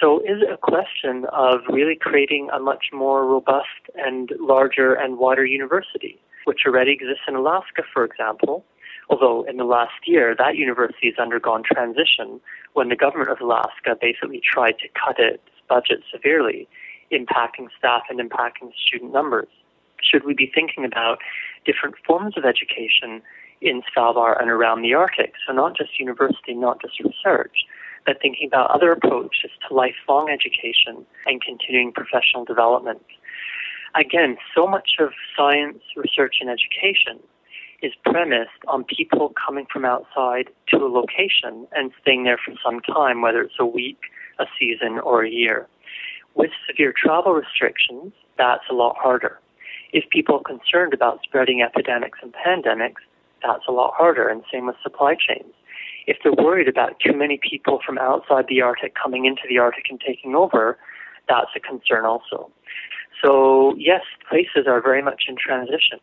So, 0.00 0.20
is 0.20 0.40
it 0.40 0.50
a 0.50 0.56
question 0.56 1.26
of 1.30 1.60
really 1.68 1.96
creating 2.00 2.48
a 2.52 2.58
much 2.58 2.86
more 2.92 3.26
robust 3.26 3.92
and 3.96 4.32
larger 4.40 4.94
and 4.94 5.18
wider 5.18 5.44
university, 5.44 6.18
which 6.46 6.60
already 6.66 6.92
exists 6.92 7.24
in 7.28 7.34
Alaska, 7.36 7.82
for 7.92 8.04
example? 8.04 8.64
Although 9.10 9.42
in 9.42 9.58
the 9.58 9.64
last 9.64 10.06
year, 10.06 10.34
that 10.38 10.56
university 10.56 11.08
has 11.08 11.18
undergone 11.18 11.62
transition 11.64 12.40
when 12.74 12.88
the 12.88 12.96
government 12.96 13.30
of 13.30 13.40
Alaska 13.40 13.96
basically 14.00 14.40
tried 14.40 14.78
to 14.78 14.88
cut 14.88 15.18
its 15.18 15.42
budget 15.68 16.00
severely, 16.12 16.68
impacting 17.12 17.68
staff 17.78 18.02
and 18.08 18.20
impacting 18.20 18.72
student 18.86 19.12
numbers. 19.12 19.48
Should 20.02 20.24
we 20.24 20.34
be 20.34 20.50
thinking 20.52 20.84
about 20.84 21.18
different 21.64 21.96
forms 22.06 22.36
of 22.36 22.44
education 22.44 23.22
in 23.60 23.82
Svalbard 23.82 24.40
and 24.40 24.50
around 24.50 24.82
the 24.82 24.94
Arctic? 24.94 25.34
So 25.46 25.52
not 25.52 25.76
just 25.76 25.98
university, 25.98 26.54
not 26.54 26.80
just 26.80 27.00
research, 27.00 27.66
but 28.06 28.20
thinking 28.22 28.46
about 28.46 28.70
other 28.70 28.92
approaches 28.92 29.50
to 29.68 29.74
lifelong 29.74 30.30
education 30.30 31.04
and 31.26 31.42
continuing 31.42 31.92
professional 31.92 32.44
development. 32.44 33.02
Again, 33.94 34.36
so 34.54 34.66
much 34.66 34.92
of 34.98 35.12
science, 35.36 35.82
research, 35.96 36.36
and 36.40 36.48
education 36.48 37.20
is 37.82 37.92
premised 38.04 38.50
on 38.68 38.84
people 38.84 39.32
coming 39.46 39.66
from 39.72 39.84
outside 39.84 40.48
to 40.68 40.76
a 40.76 40.88
location 40.88 41.66
and 41.72 41.92
staying 42.00 42.24
there 42.24 42.38
for 42.44 42.54
some 42.64 42.80
time, 42.80 43.22
whether 43.22 43.42
it's 43.42 43.54
a 43.58 43.66
week, 43.66 44.00
a 44.38 44.44
season, 44.58 44.98
or 44.98 45.24
a 45.24 45.30
year. 45.30 45.66
With 46.34 46.50
severe 46.68 46.92
travel 46.96 47.32
restrictions, 47.32 48.12
that's 48.36 48.64
a 48.70 48.74
lot 48.74 48.96
harder. 48.96 49.40
If 49.92 50.08
people 50.10 50.36
are 50.36 50.42
concerned 50.42 50.94
about 50.94 51.20
spreading 51.22 51.62
epidemics 51.62 52.18
and 52.22 52.34
pandemics, 52.34 53.02
that's 53.42 53.64
a 53.66 53.72
lot 53.72 53.94
harder, 53.96 54.28
and 54.28 54.42
same 54.52 54.66
with 54.66 54.76
supply 54.82 55.14
chains. 55.14 55.52
If 56.06 56.18
they're 56.22 56.32
worried 56.32 56.68
about 56.68 57.00
too 57.00 57.16
many 57.16 57.38
people 57.38 57.80
from 57.84 57.98
outside 57.98 58.46
the 58.48 58.60
Arctic 58.62 58.94
coming 58.94 59.24
into 59.24 59.42
the 59.48 59.58
Arctic 59.58 59.86
and 59.90 60.00
taking 60.00 60.34
over, 60.34 60.78
that's 61.28 61.50
a 61.56 61.60
concern 61.60 62.04
also. 62.04 62.50
So, 63.24 63.74
yes, 63.76 64.02
places 64.28 64.66
are 64.66 64.80
very 64.80 65.02
much 65.02 65.24
in 65.28 65.36
transition 65.36 66.00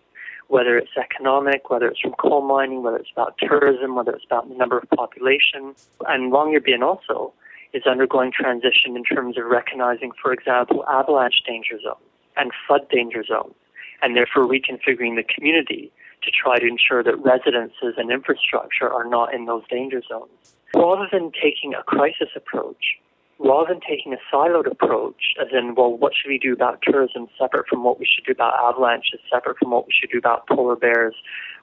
whether 0.48 0.78
it's 0.78 0.96
economic, 0.98 1.70
whether 1.70 1.88
it's 1.88 2.00
from 2.00 2.14
coal 2.14 2.42
mining, 2.42 2.84
whether 2.84 2.98
it's 2.98 3.12
about 3.12 3.38
tourism, 3.38 3.96
whether 3.96 4.12
it's 4.12 4.26
about 4.26 4.48
the 4.50 4.56
number 4.56 4.78
of 4.78 4.90
population. 4.92 5.76
And 6.08 6.32
Longyearbyen 6.32 6.82
also 6.82 7.34
is 7.74 7.84
undergoing 7.86 8.32
transition 8.32 8.96
in 8.96 9.04
terms 9.04 9.38
of 9.38 9.46
recognizing, 9.46 10.12
for 10.22 10.32
example, 10.32 10.86
avalanche 10.88 11.44
danger 11.46 11.80
zones 11.82 12.04
and 12.38 12.52
flood 12.66 12.88
danger 12.90 13.24
zones, 13.24 13.56
and 14.02 14.16
therefore 14.16 14.48
reconfiguring 14.48 15.16
the 15.16 15.24
community 15.24 15.92
to 16.24 16.32
try 16.32 16.60
to 16.60 16.66
ensure 16.66 17.04
that 17.04 17.18
residences 17.20 17.96
and 17.98 18.12
infrastructure 18.12 18.90
are 18.92 19.06
not 19.06 19.34
in 19.34 19.46
those 19.46 19.64
danger 19.70 20.02
zones. 20.08 20.56
Rather 20.76 21.08
than 21.12 21.32
taking 21.32 21.74
a 21.74 21.84
crisis 21.84 22.30
approach, 22.36 22.98
rather 23.40 23.74
than 23.74 23.82
taking 23.88 24.14
a 24.14 24.18
siloed 24.34 24.70
approach, 24.70 25.36
as 25.40 25.48
in, 25.52 25.76
well, 25.76 25.96
what 25.96 26.14
should 26.16 26.30
we 26.30 26.40
do 26.40 26.54
about 26.54 26.82
tourism 26.82 27.28
separate 27.40 27.68
from 27.68 27.84
what 27.84 28.00
we 28.00 28.06
should 28.06 28.26
do 28.26 28.32
about 28.32 28.54
avalanches, 28.60 29.20
separate 29.32 29.58
from 29.60 29.72
what 29.72 29.86
we 29.86 29.94
should 29.94 30.10
do 30.10 30.18
about 30.18 30.48
polar 30.48 30.76
bears 30.76 31.16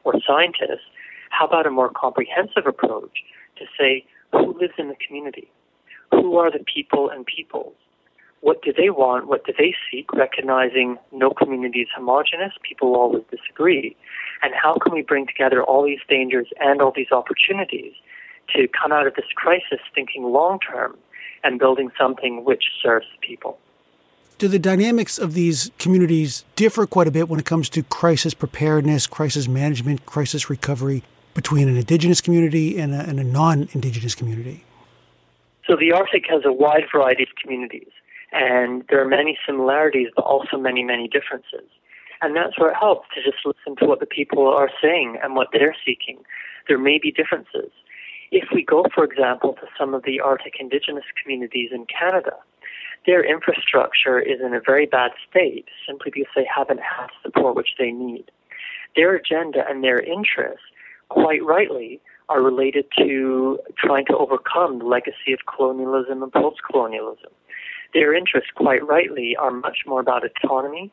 or 0.05 0.15
scientists, 0.27 0.87
how 1.31 1.47
about 1.47 1.67
a 1.67 1.71
more 1.71 1.91
comprehensive 1.91 2.67
approach 2.67 3.25
to 3.57 3.65
say, 3.79 4.05
who 4.33 4.57
lives 4.59 4.75
in 4.79 4.89
the 4.89 4.97
community? 5.05 5.51
Who 6.13 6.37
are 6.37 6.51
the 6.51 6.65
people 6.65 7.11
and 7.11 7.27
peoples? 7.27 7.75
What 8.41 8.63
do 8.63 8.73
they 8.77 8.91
want? 8.91 9.27
What 9.27 9.45
do 9.47 9.53
they 9.57 9.75
seek? 9.91 10.13
Recognizing 10.13 10.99
no 11.13 11.31
community 11.31 11.81
is 11.81 11.89
homogenous, 11.95 12.53
people 12.63 12.95
always 12.95 13.25
disagree. 13.31 13.97
And 14.43 14.53
how 14.55 14.75
can 14.75 14.93
we 14.93 15.03
bring 15.03 15.27
together 15.27 15.63
all 15.63 15.85
these 15.85 16.01
dangers 16.09 16.49
and 16.61 16.83
all 16.83 16.93
these 16.95 17.11
opportunities 17.11 17.95
to 18.55 18.69
come 18.69 18.93
out 18.93 19.07
of 19.07 19.15
this 19.15 19.25
crisis 19.35 19.81
thinking 19.95 20.25
long 20.25 20.61
term 20.61 20.97
and 21.45 21.59
building 21.59 21.91
something 21.99 22.45
which 22.45 22.65
serves 22.83 23.07
people? 23.21 23.59
Do 24.39 24.49
the 24.49 24.59
dynamics 24.59 25.19
of 25.19 25.35
these 25.35 25.71
communities 25.79 26.45
differ 26.57 26.87
quite 26.87 27.07
a 27.07 27.13
bit 27.13 27.29
when 27.29 27.39
it 27.39 27.47
comes 27.47 27.69
to 27.71 27.83
crisis 27.85 28.35
preparedness, 28.35 29.07
crisis 29.07 29.47
management, 29.47 30.07
crisis 30.07 30.51
recovery 30.51 31.05
between 31.35 31.69
an 31.69 31.77
indigenous 31.77 32.21
community 32.21 32.79
and 32.79 32.95
a, 32.95 33.01
and 33.01 33.21
a 33.21 33.25
non 33.25 33.69
indigenous 33.73 34.15
community? 34.15 34.65
So 35.67 35.77
the 35.77 35.93
Arctic 35.93 36.25
has 36.29 36.43
a 36.45 36.53
wide 36.53 36.85
variety 36.93 37.23
of 37.23 37.31
communities, 37.41 37.89
and 38.33 38.85
there 38.91 39.01
are 39.01 39.09
many 39.09 39.39
similarities, 39.47 40.09
but 40.17 40.23
also 40.23 40.59
many, 40.59 40.83
many 40.83 41.09
differences. 41.09 41.69
And 42.21 42.35
that's 42.35 42.59
where 42.59 42.71
it 42.71 42.77
helps 42.77 43.09
to 43.15 43.23
just 43.23 43.45
listen 43.45 43.77
to 43.77 43.87
what 43.87 44.01
the 44.01 44.07
people 44.07 44.49
are 44.49 44.71
saying 44.83 45.19
and 45.23 45.37
what 45.37 45.49
they're 45.53 45.77
seeking. 45.87 46.19
There 46.69 46.79
may 46.79 46.99
be 46.99 47.13
differences. 47.13 47.71
If 48.37 48.49
we 48.53 48.65
go, 48.65 48.85
for 48.93 49.05
example, 49.05 49.53
to 49.61 49.67
some 49.79 49.95
of 49.95 50.03
the 50.03 50.19
Arctic 50.19 50.55
indigenous 50.59 51.05
communities 51.23 51.71
in 51.73 51.87
Canada, 51.87 52.33
their 53.07 53.23
infrastructure 53.23 54.19
is 54.19 54.41
in 54.45 54.53
a 54.53 54.61
very 54.61 54.87
bad 54.87 55.13
state 55.31 55.67
simply 55.87 56.11
because 56.13 56.33
they 56.35 56.47
haven't 56.53 56.81
had 56.81 57.07
support 57.23 57.55
which 57.55 57.77
they 57.79 57.93
need. 57.93 58.33
Their 58.97 59.15
agenda 59.15 59.61
and 59.69 59.85
their 59.85 60.01
interests, 60.01 60.67
quite 61.11 61.45
rightly, 61.45 62.01
are 62.29 62.43
related 62.43 62.87
to 62.99 63.61
trying 63.79 64.07
to 64.07 64.17
overcome 64.17 64.81
the 64.81 64.85
legacy 64.85 65.33
of 65.33 65.39
colonialism 65.47 66.21
and 66.21 66.33
post 66.33 66.59
colonialism. 66.69 67.31
Their 67.93 68.17
interests, 68.17 68.51
quite 68.57 68.85
rightly, 68.85 69.37
are 69.39 69.53
much 69.53 69.87
more 69.87 70.01
about 70.01 70.25
autonomy, 70.25 70.91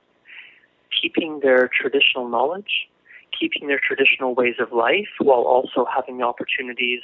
keeping 1.02 1.40
their 1.40 1.72
traditional 1.74 2.30
knowledge, 2.30 2.88
keeping 3.34 3.68
their 3.68 3.80
traditional 3.80 4.36
ways 4.36 4.56
of 4.60 4.72
life, 4.72 5.10
while 5.18 5.42
also 5.42 5.88
having 5.92 6.20
the 6.20 6.24
opportunities 6.24 7.02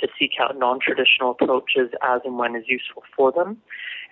to 0.00 0.08
seek 0.18 0.32
out 0.40 0.58
non 0.58 0.78
traditional 0.80 1.30
approaches 1.30 1.90
as 2.02 2.20
and 2.24 2.38
when 2.38 2.56
is 2.56 2.64
useful 2.66 3.02
for 3.16 3.32
them. 3.32 3.56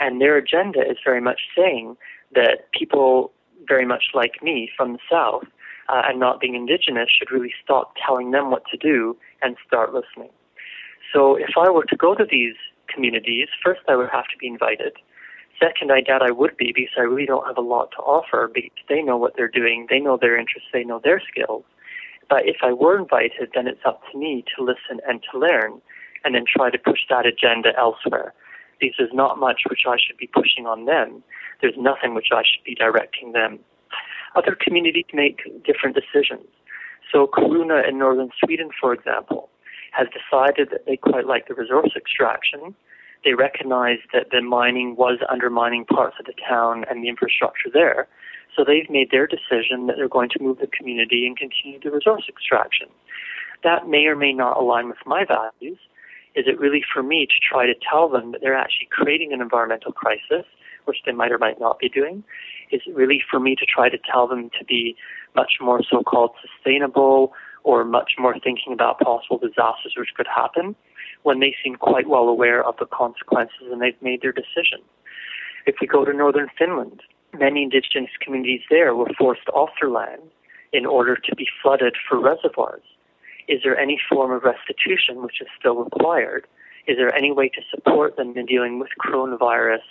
And 0.00 0.20
their 0.20 0.36
agenda 0.36 0.80
is 0.80 0.98
very 1.04 1.20
much 1.20 1.42
saying 1.56 1.96
that 2.34 2.70
people 2.72 3.32
very 3.68 3.86
much 3.86 4.04
like 4.14 4.42
me 4.42 4.70
from 4.76 4.94
the 4.94 4.98
South 5.10 5.44
uh, 5.88 6.02
and 6.06 6.18
not 6.18 6.40
being 6.40 6.54
Indigenous 6.54 7.08
should 7.10 7.30
really 7.30 7.52
stop 7.62 7.94
telling 8.04 8.30
them 8.30 8.50
what 8.50 8.64
to 8.70 8.76
do 8.76 9.16
and 9.42 9.56
start 9.66 9.92
listening. 9.92 10.30
So 11.12 11.36
if 11.36 11.50
I 11.58 11.70
were 11.70 11.84
to 11.84 11.96
go 11.96 12.14
to 12.14 12.24
these 12.28 12.54
communities, 12.88 13.48
first 13.62 13.82
I 13.88 13.96
would 13.96 14.10
have 14.10 14.24
to 14.24 14.38
be 14.38 14.46
invited. 14.46 14.94
Second, 15.60 15.92
I 15.92 16.00
doubt 16.00 16.22
I 16.22 16.32
would 16.32 16.56
be 16.56 16.72
because 16.74 16.94
I 16.96 17.02
really 17.02 17.26
don't 17.26 17.46
have 17.46 17.58
a 17.58 17.60
lot 17.60 17.90
to 17.92 17.98
offer 17.98 18.50
because 18.52 18.70
they 18.88 19.02
know 19.02 19.16
what 19.16 19.34
they're 19.36 19.48
doing, 19.48 19.86
they 19.88 20.00
know 20.00 20.16
their 20.16 20.36
interests, 20.36 20.70
they 20.72 20.82
know 20.82 21.00
their 21.02 21.20
skills. 21.20 21.64
But 22.32 22.48
if 22.48 22.56
I 22.62 22.72
were 22.72 22.98
invited, 22.98 23.50
then 23.54 23.66
it's 23.66 23.84
up 23.84 24.00
to 24.10 24.16
me 24.18 24.42
to 24.56 24.64
listen 24.64 25.04
and 25.06 25.22
to 25.30 25.38
learn 25.38 25.82
and 26.24 26.34
then 26.34 26.44
try 26.48 26.70
to 26.70 26.78
push 26.78 27.00
that 27.10 27.26
agenda 27.26 27.72
elsewhere. 27.76 28.32
Because 28.80 28.94
there's 28.96 29.12
not 29.12 29.38
much 29.38 29.64
which 29.68 29.82
I 29.86 29.96
should 30.00 30.16
be 30.16 30.30
pushing 30.32 30.66
on 30.66 30.86
them. 30.86 31.22
There's 31.60 31.74
nothing 31.76 32.14
which 32.14 32.28
I 32.32 32.40
should 32.40 32.64
be 32.64 32.74
directing 32.74 33.32
them. 33.32 33.58
Other 34.34 34.56
communities 34.58 35.04
make 35.12 35.42
different 35.62 35.94
decisions. 35.94 36.48
So 37.12 37.26
Kiruna 37.26 37.86
in 37.86 37.98
northern 37.98 38.30
Sweden, 38.42 38.70
for 38.80 38.94
example, 38.94 39.50
has 39.90 40.06
decided 40.08 40.70
that 40.70 40.86
they 40.86 40.96
quite 40.96 41.26
like 41.26 41.48
the 41.48 41.54
resource 41.54 41.92
extraction. 41.94 42.74
They 43.26 43.34
recognize 43.34 43.98
that 44.14 44.30
the 44.30 44.40
mining 44.40 44.96
was 44.96 45.18
undermining 45.30 45.84
parts 45.84 46.16
of 46.18 46.24
the 46.24 46.34
town 46.48 46.86
and 46.88 47.04
the 47.04 47.10
infrastructure 47.10 47.68
there. 47.70 48.08
So 48.56 48.64
they've 48.64 48.88
made 48.90 49.10
their 49.10 49.26
decision 49.26 49.86
that 49.86 49.96
they're 49.96 50.08
going 50.08 50.30
to 50.30 50.42
move 50.42 50.58
the 50.58 50.66
community 50.66 51.26
and 51.26 51.36
continue 51.36 51.80
the 51.80 51.90
resource 51.90 52.24
extraction. 52.28 52.88
That 53.64 53.88
may 53.88 54.06
or 54.06 54.16
may 54.16 54.32
not 54.32 54.56
align 54.56 54.88
with 54.88 54.98
my 55.06 55.24
values. 55.24 55.78
Is 56.34 56.44
it 56.46 56.58
really 56.58 56.82
for 56.92 57.02
me 57.02 57.26
to 57.26 57.34
try 57.40 57.66
to 57.66 57.74
tell 57.74 58.08
them 58.08 58.32
that 58.32 58.40
they're 58.40 58.56
actually 58.56 58.88
creating 58.90 59.32
an 59.32 59.40
environmental 59.40 59.92
crisis, 59.92 60.46
which 60.84 60.98
they 61.04 61.12
might 61.12 61.32
or 61.32 61.38
might 61.38 61.60
not 61.60 61.78
be 61.78 61.88
doing? 61.88 62.24
Is 62.70 62.80
it 62.86 62.94
really 62.94 63.22
for 63.30 63.38
me 63.38 63.54
to 63.56 63.66
try 63.66 63.88
to 63.88 63.98
tell 64.10 64.26
them 64.26 64.50
to 64.58 64.64
be 64.64 64.96
much 65.36 65.52
more 65.60 65.82
so 65.88 66.02
called 66.02 66.32
sustainable 66.40 67.32
or 67.64 67.84
much 67.84 68.12
more 68.18 68.34
thinking 68.38 68.72
about 68.72 68.98
possible 68.98 69.38
disasters 69.38 69.94
which 69.96 70.14
could 70.16 70.26
happen 70.26 70.74
when 71.22 71.40
they 71.40 71.54
seem 71.62 71.76
quite 71.76 72.08
well 72.08 72.28
aware 72.28 72.64
of 72.64 72.74
the 72.78 72.86
consequences 72.86 73.68
and 73.70 73.80
they've 73.80 74.00
made 74.02 74.22
their 74.22 74.32
decision? 74.32 74.80
If 75.66 75.76
we 75.80 75.86
go 75.86 76.04
to 76.04 76.12
northern 76.12 76.48
Finland, 76.58 77.02
many 77.38 77.62
indigenous 77.62 78.10
communities 78.20 78.62
there 78.70 78.94
were 78.94 79.10
forced 79.18 79.48
off 79.54 79.70
their 79.80 79.90
land 79.90 80.22
in 80.72 80.86
order 80.86 81.16
to 81.16 81.36
be 81.36 81.46
flooded 81.62 81.96
for 82.08 82.18
reservoirs. 82.18 82.82
Is 83.48 83.60
there 83.64 83.78
any 83.78 83.98
form 84.08 84.30
of 84.30 84.42
restitution 84.44 85.22
which 85.22 85.40
is 85.40 85.48
still 85.58 85.76
required? 85.76 86.46
Is 86.86 86.96
there 86.96 87.14
any 87.14 87.32
way 87.32 87.48
to 87.48 87.60
support 87.70 88.16
them 88.16 88.36
in 88.36 88.46
dealing 88.46 88.78
with 88.78 88.90
coronavirus, 89.04 89.82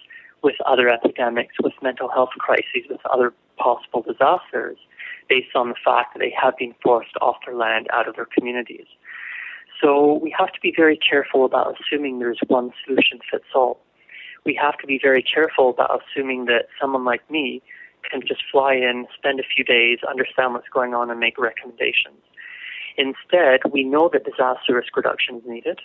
with 0.41 0.55
other 0.65 0.89
epidemics, 0.89 1.55
with 1.61 1.73
mental 1.81 2.09
health 2.09 2.31
crises, 2.37 2.89
with 2.89 2.99
other 3.05 3.33
possible 3.57 4.01
disasters, 4.01 4.77
based 5.29 5.55
on 5.55 5.69
the 5.69 5.75
fact 5.83 6.13
that 6.13 6.19
they 6.19 6.33
have 6.41 6.57
been 6.57 6.73
forced 6.81 7.15
off 7.21 7.37
their 7.45 7.55
land 7.55 7.87
out 7.93 8.07
of 8.07 8.15
their 8.15 8.25
communities? 8.25 8.87
So 9.81 10.19
we 10.21 10.33
have 10.37 10.51
to 10.53 10.59
be 10.61 10.73
very 10.75 10.97
careful 10.97 11.45
about 11.45 11.75
assuming 11.79 12.19
there's 12.19 12.39
one 12.47 12.71
solution 12.85 13.19
fits 13.29 13.45
all 13.55 13.79
we 14.45 14.57
have 14.61 14.77
to 14.79 14.87
be 14.87 14.99
very 15.01 15.23
careful 15.23 15.69
about 15.69 16.01
assuming 16.01 16.45
that 16.45 16.67
someone 16.79 17.05
like 17.05 17.29
me 17.29 17.61
can 18.09 18.21
just 18.21 18.41
fly 18.51 18.73
in, 18.73 19.05
spend 19.15 19.39
a 19.39 19.43
few 19.43 19.63
days, 19.63 19.99
understand 20.09 20.53
what's 20.53 20.69
going 20.69 20.93
on, 20.93 21.09
and 21.11 21.19
make 21.19 21.37
recommendations. 21.37 22.17
Instead, 22.97 23.61
we 23.71 23.83
know 23.83 24.09
that 24.11 24.25
disaster 24.25 24.75
risk 24.75 24.95
reduction 24.95 25.37
is 25.37 25.43
needed. 25.45 25.79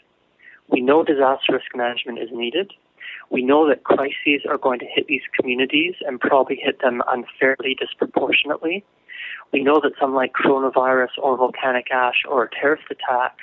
We 0.68 0.80
know 0.80 1.04
disaster 1.04 1.52
risk 1.52 1.74
management 1.74 2.18
is 2.18 2.30
needed. 2.32 2.72
We 3.30 3.42
know 3.42 3.68
that 3.68 3.84
crises 3.84 4.42
are 4.48 4.58
going 4.58 4.78
to 4.80 4.86
hit 4.86 5.06
these 5.06 5.22
communities 5.38 5.94
and 6.06 6.20
probably 6.20 6.56
hit 6.56 6.80
them 6.80 7.02
unfairly, 7.08 7.76
disproportionately. 7.78 8.84
We 9.52 9.62
know 9.62 9.80
that 9.82 9.92
something 10.00 10.14
like 10.14 10.32
coronavirus 10.32 11.18
or 11.22 11.36
volcanic 11.36 11.90
ash 11.92 12.22
or 12.28 12.44
a 12.44 12.50
terrorist 12.50 12.84
attack, 12.90 13.36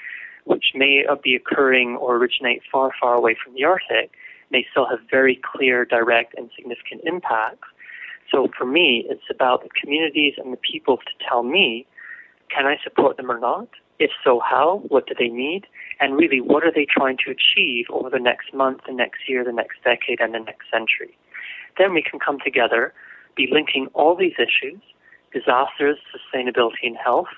which 0.45 0.71
may 0.75 1.05
be 1.23 1.35
occurring 1.35 1.95
or 1.95 2.15
originate 2.15 2.61
far, 2.69 2.91
far 2.99 3.13
away 3.13 3.37
from 3.41 3.53
the 3.53 3.63
Arctic, 3.63 4.11
may 4.53 4.65
still 4.71 4.87
have 4.87 4.99
very 5.11 5.41
clear, 5.43 5.83
direct, 5.83 6.35
and 6.37 6.49
significant 6.55 7.01
impacts. 7.03 7.67
So 8.31 8.47
for 8.57 8.65
me, 8.65 9.05
it's 9.09 9.29
about 9.29 9.63
the 9.63 9.69
communities 9.79 10.35
and 10.37 10.53
the 10.53 10.57
people 10.57 10.97
to 10.97 11.25
tell 11.27 11.43
me, 11.43 11.85
can 12.55 12.65
I 12.65 12.77
support 12.83 13.17
them 13.17 13.29
or 13.29 13.39
not? 13.39 13.67
If 13.99 14.11
so, 14.23 14.39
how? 14.39 14.83
What 14.87 15.07
do 15.07 15.13
they 15.17 15.27
need? 15.27 15.65
And 15.99 16.15
really, 16.15 16.39
what 16.39 16.63
are 16.63 16.71
they 16.73 16.85
trying 16.85 17.17
to 17.25 17.31
achieve 17.31 17.85
over 17.89 18.09
the 18.09 18.19
next 18.19 18.53
month, 18.53 18.81
the 18.87 18.93
next 18.93 19.27
year, 19.27 19.43
the 19.43 19.51
next 19.51 19.83
decade, 19.83 20.19
and 20.21 20.33
the 20.33 20.39
next 20.39 20.69
century? 20.71 21.17
Then 21.77 21.93
we 21.93 22.01
can 22.01 22.19
come 22.19 22.39
together, 22.39 22.93
be 23.35 23.47
linking 23.51 23.87
all 23.93 24.15
these 24.15 24.37
issues 24.37 24.79
disasters, 25.33 25.97
sustainability, 26.13 26.83
and 26.83 26.95
health. 26.95 27.33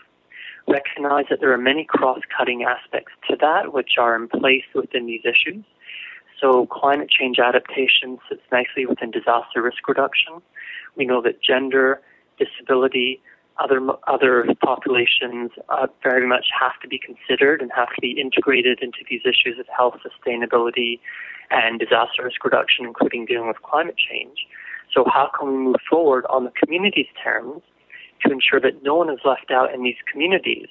Recognize 0.67 1.25
that 1.30 1.39
there 1.39 1.54
are 1.54 1.58
many 1.58 1.86
cross 1.86 2.19
cutting 2.38 2.63
aspects 2.63 3.13
to 3.30 3.38
that 3.39 3.71
which 3.71 3.91
are 3.97 4.17
in 4.17 4.28
place 4.28 4.65
within 4.73 5.06
these 5.06 5.21
issues 5.23 5.63
so 6.39 6.65
climate 6.67 7.10
change 7.10 7.39
adaptation 7.39 8.19
sits 8.30 8.41
nicely 8.52 8.86
within 8.86 9.12
disaster 9.12 9.62
risk 9.62 9.88
reduction. 9.88 10.41
We 10.95 11.06
know 11.06 11.21
that 11.21 11.41
gender, 11.41 12.02
disability, 12.38 13.21
other 13.58 13.80
other 14.08 14.45
populations 14.62 15.52
uh, 15.69 15.88
very 16.04 16.28
much 16.28 16.48
have 16.60 16.74
to 16.82 16.88
be 16.88 17.00
considered 17.00 17.62
and 17.62 17.71
have 17.74 17.89
to 17.95 18.02
be 18.02 18.19
integrated 18.19 18.80
into 18.82 19.00
these 19.10 19.21
issues 19.24 19.58
of 19.60 19.65
health, 19.76 19.95
sustainability, 20.04 21.00
and 21.52 21.80
disaster 21.80 22.24
risk 22.24 22.43
reduction, 22.43 22.86
including 22.86 23.26
dealing 23.26 23.48
with 23.48 23.62
climate 23.62 23.95
change. 23.98 24.45
So, 24.93 25.06
how 25.06 25.32
can 25.38 25.48
we 25.48 25.58
move 25.58 25.82
forward 25.89 26.26
on 26.30 26.43
the 26.43 26.52
community's 26.52 27.08
terms 27.24 27.62
to 28.26 28.32
ensure 28.32 28.60
that 28.60 28.84
no 28.84 28.95
one 28.95 29.10
is 29.10 29.19
left 29.24 29.52
out 29.52 29.74
in 29.74 29.84
these 29.84 29.98
communities, 30.12 30.67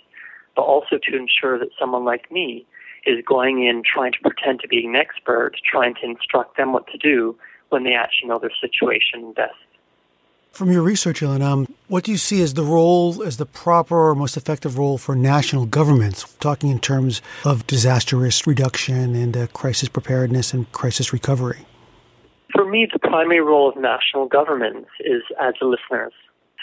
but 0.55 0.63
also 0.63 0.99
to 1.03 1.17
ensure 1.17 1.59
that 1.59 1.69
someone 1.79 2.05
like 2.05 2.31
me 2.31 2.67
is 3.07 3.25
going 3.25 3.65
in 3.65 3.83
trying 3.85 4.13
to 4.13 4.19
pretend 4.21 4.61
to 4.61 4.69
be 4.69 4.85
an 4.85 4.97
expert, 4.97 5.53
trying 5.65 5.95
to 5.95 6.05
instruct 6.05 6.57
them 6.57 6.73
what 6.73 6.87
to 6.89 6.99
do 6.99 7.37
when 7.69 7.85
they 7.85 7.95
actually 7.95 8.29
know 8.29 8.39
their 8.39 8.53
situation 8.61 9.33
best. 9.33 9.55
From 10.53 10.71
your 10.71 10.83
research, 10.83 11.21
Ilan, 11.21 11.43
um, 11.43 11.67
what 11.89 12.05
do 12.05 12.13
you 12.13 12.17
see 12.17 12.41
as 12.41 12.55
the 12.55 12.63
role, 12.63 13.25
as 13.25 13.39
the 13.39 13.47
proper 13.47 14.11
or 14.11 14.15
most 14.15 14.37
effective 14.37 14.79
role 14.79 14.99
for 14.99 15.17
national 15.17 15.67
governments, 15.67 16.33
talking 16.39 16.71
in 16.71 16.79
terms 16.79 17.21
of 17.45 17.67
disaster 17.67 18.17
risk 18.17 18.47
reduction 18.47 19.17
and 19.17 19.37
uh, 19.37 19.49
crisis 19.49 19.89
preparedness 19.89 20.55
and 20.55 20.71
crisis 20.71 21.13
recovery? 21.13 21.67
For 22.53 22.65
me, 22.65 22.87
the 22.93 23.01
primary 23.01 23.41
role 23.41 23.69
of 23.69 23.77
national 23.77 24.29
governments 24.29 24.91
is 25.01 25.23
as 25.41 25.55
listeners. 25.61 26.13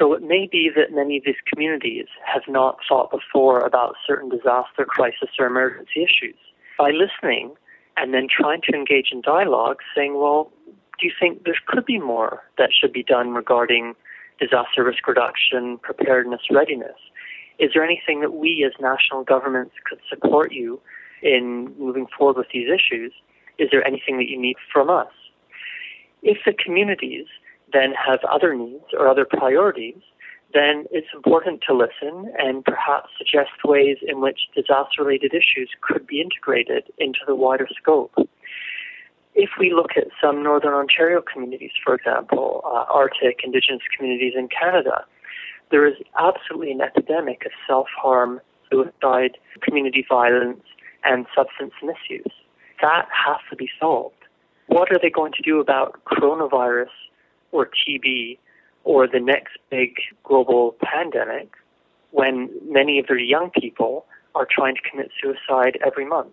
So 0.02 0.14
it 0.14 0.24
may 0.24 0.50
be 0.52 0.72
that 0.76 0.92
many 0.92 1.18
of 1.18 1.26
these 1.26 1.36
communities 1.46 2.08
have 2.26 2.42
not 2.48 2.80
thought 2.90 3.12
before 3.12 3.60
about 3.60 3.94
certain 4.08 4.30
disaster, 4.30 4.84
crisis, 4.84 5.30
or 5.38 5.46
emergency 5.46 6.04
issues. 6.04 6.38
By 6.76 6.90
listening, 6.90 7.54
and 7.98 8.12
then 8.12 8.26
trying 8.28 8.62
to 8.64 8.76
engage 8.76 9.10
in 9.12 9.22
dialogue, 9.22 9.78
saying, 9.96 10.16
well, 10.16 10.52
do 10.66 11.06
you 11.06 11.12
think 11.20 11.44
there 11.44 11.54
could 11.68 11.86
be 11.86 12.00
more 12.00 12.42
that 12.58 12.72
should 12.74 12.92
be 12.92 13.04
done 13.04 13.36
regarding 13.36 13.94
disaster 14.40 14.84
risk 14.84 15.08
reduction, 15.08 15.78
preparedness, 15.78 16.42
readiness? 16.50 16.98
Is 17.60 17.70
there 17.76 17.86
anything 17.86 18.22
that 18.22 18.34
we 18.34 18.66
as 18.66 18.82
national 18.82 19.24
governments 19.24 19.76
could 19.88 20.00
support 20.10 20.52
you 20.52 20.82
in 21.22 21.76
moving 21.78 22.08
forward 22.18 22.38
with 22.38 22.48
these 22.52 22.70
issues? 22.70 23.14
Is 23.60 23.70
there 23.72 23.86
anything 23.86 24.18
that 24.18 24.30
you 24.30 24.42
need 24.42 24.56
from 24.74 24.90
us? 24.90 25.14
If 26.24 26.40
the 26.44 26.54
communities 26.54 27.28
then 27.72 27.94
have 27.94 28.20
other 28.24 28.56
needs 28.56 28.86
or 28.98 29.08
other 29.08 29.26
priorities, 29.26 30.02
then 30.54 30.86
it's 30.92 31.08
important 31.14 31.62
to 31.68 31.74
listen 31.74 32.32
and 32.38 32.64
perhaps 32.66 33.10
suggest 33.18 33.52
ways 33.64 33.98
in 34.06 34.22
which 34.22 34.50
disaster 34.56 35.04
related 35.04 35.34
issues 35.34 35.70
could 35.82 36.06
be 36.06 36.22
integrated 36.22 36.92
into 36.98 37.20
the 37.26 37.36
wider 37.36 37.68
scope. 37.80 38.14
If 39.34 39.52
we 39.58 39.74
look 39.74 39.92
at 39.96 40.08
some 40.22 40.44
Northern 40.44 40.74
Ontario 40.74 41.22
communities, 41.22 41.72
for 41.84 41.96
example, 41.96 42.62
uh, 42.66 42.86
Arctic 42.92 43.42
Indigenous 43.44 43.82
communities 43.96 44.34
in 44.36 44.50
Canada, 44.50 45.06
there 45.72 45.88
is 45.88 45.96
absolutely 46.20 46.72
an 46.72 46.82
epidemic 46.82 47.46
of 47.46 47.52
self 47.66 47.88
harm, 47.96 48.42
suicide, 48.70 49.38
community 49.62 50.06
violence, 50.08 50.64
and 51.06 51.26
substance 51.34 51.72
misuse. 51.82 52.34
That 52.82 53.08
has 53.12 53.38
to 53.50 53.56
be 53.56 53.70
solved. 53.80 54.16
What 54.68 54.92
are 54.92 55.00
they 55.02 55.10
going 55.10 55.32
to 55.34 55.42
do 55.42 55.60
about 55.62 56.04
coronavirus 56.06 56.92
or 57.52 57.68
TB 57.68 58.38
or 58.84 59.08
the 59.08 59.20
next 59.20 59.58
big 59.70 59.96
global 60.24 60.76
pandemic 60.82 61.54
when 62.12 62.50
many 62.68 63.00
of 63.00 63.08
their 63.08 63.20
young 63.20 63.50
people 63.52 64.06
are 64.36 64.48
trying 64.50 64.76
to 64.76 64.82
commit 64.90 65.12
suicide 65.22 65.78
every 65.86 66.06
month? 66.06 66.32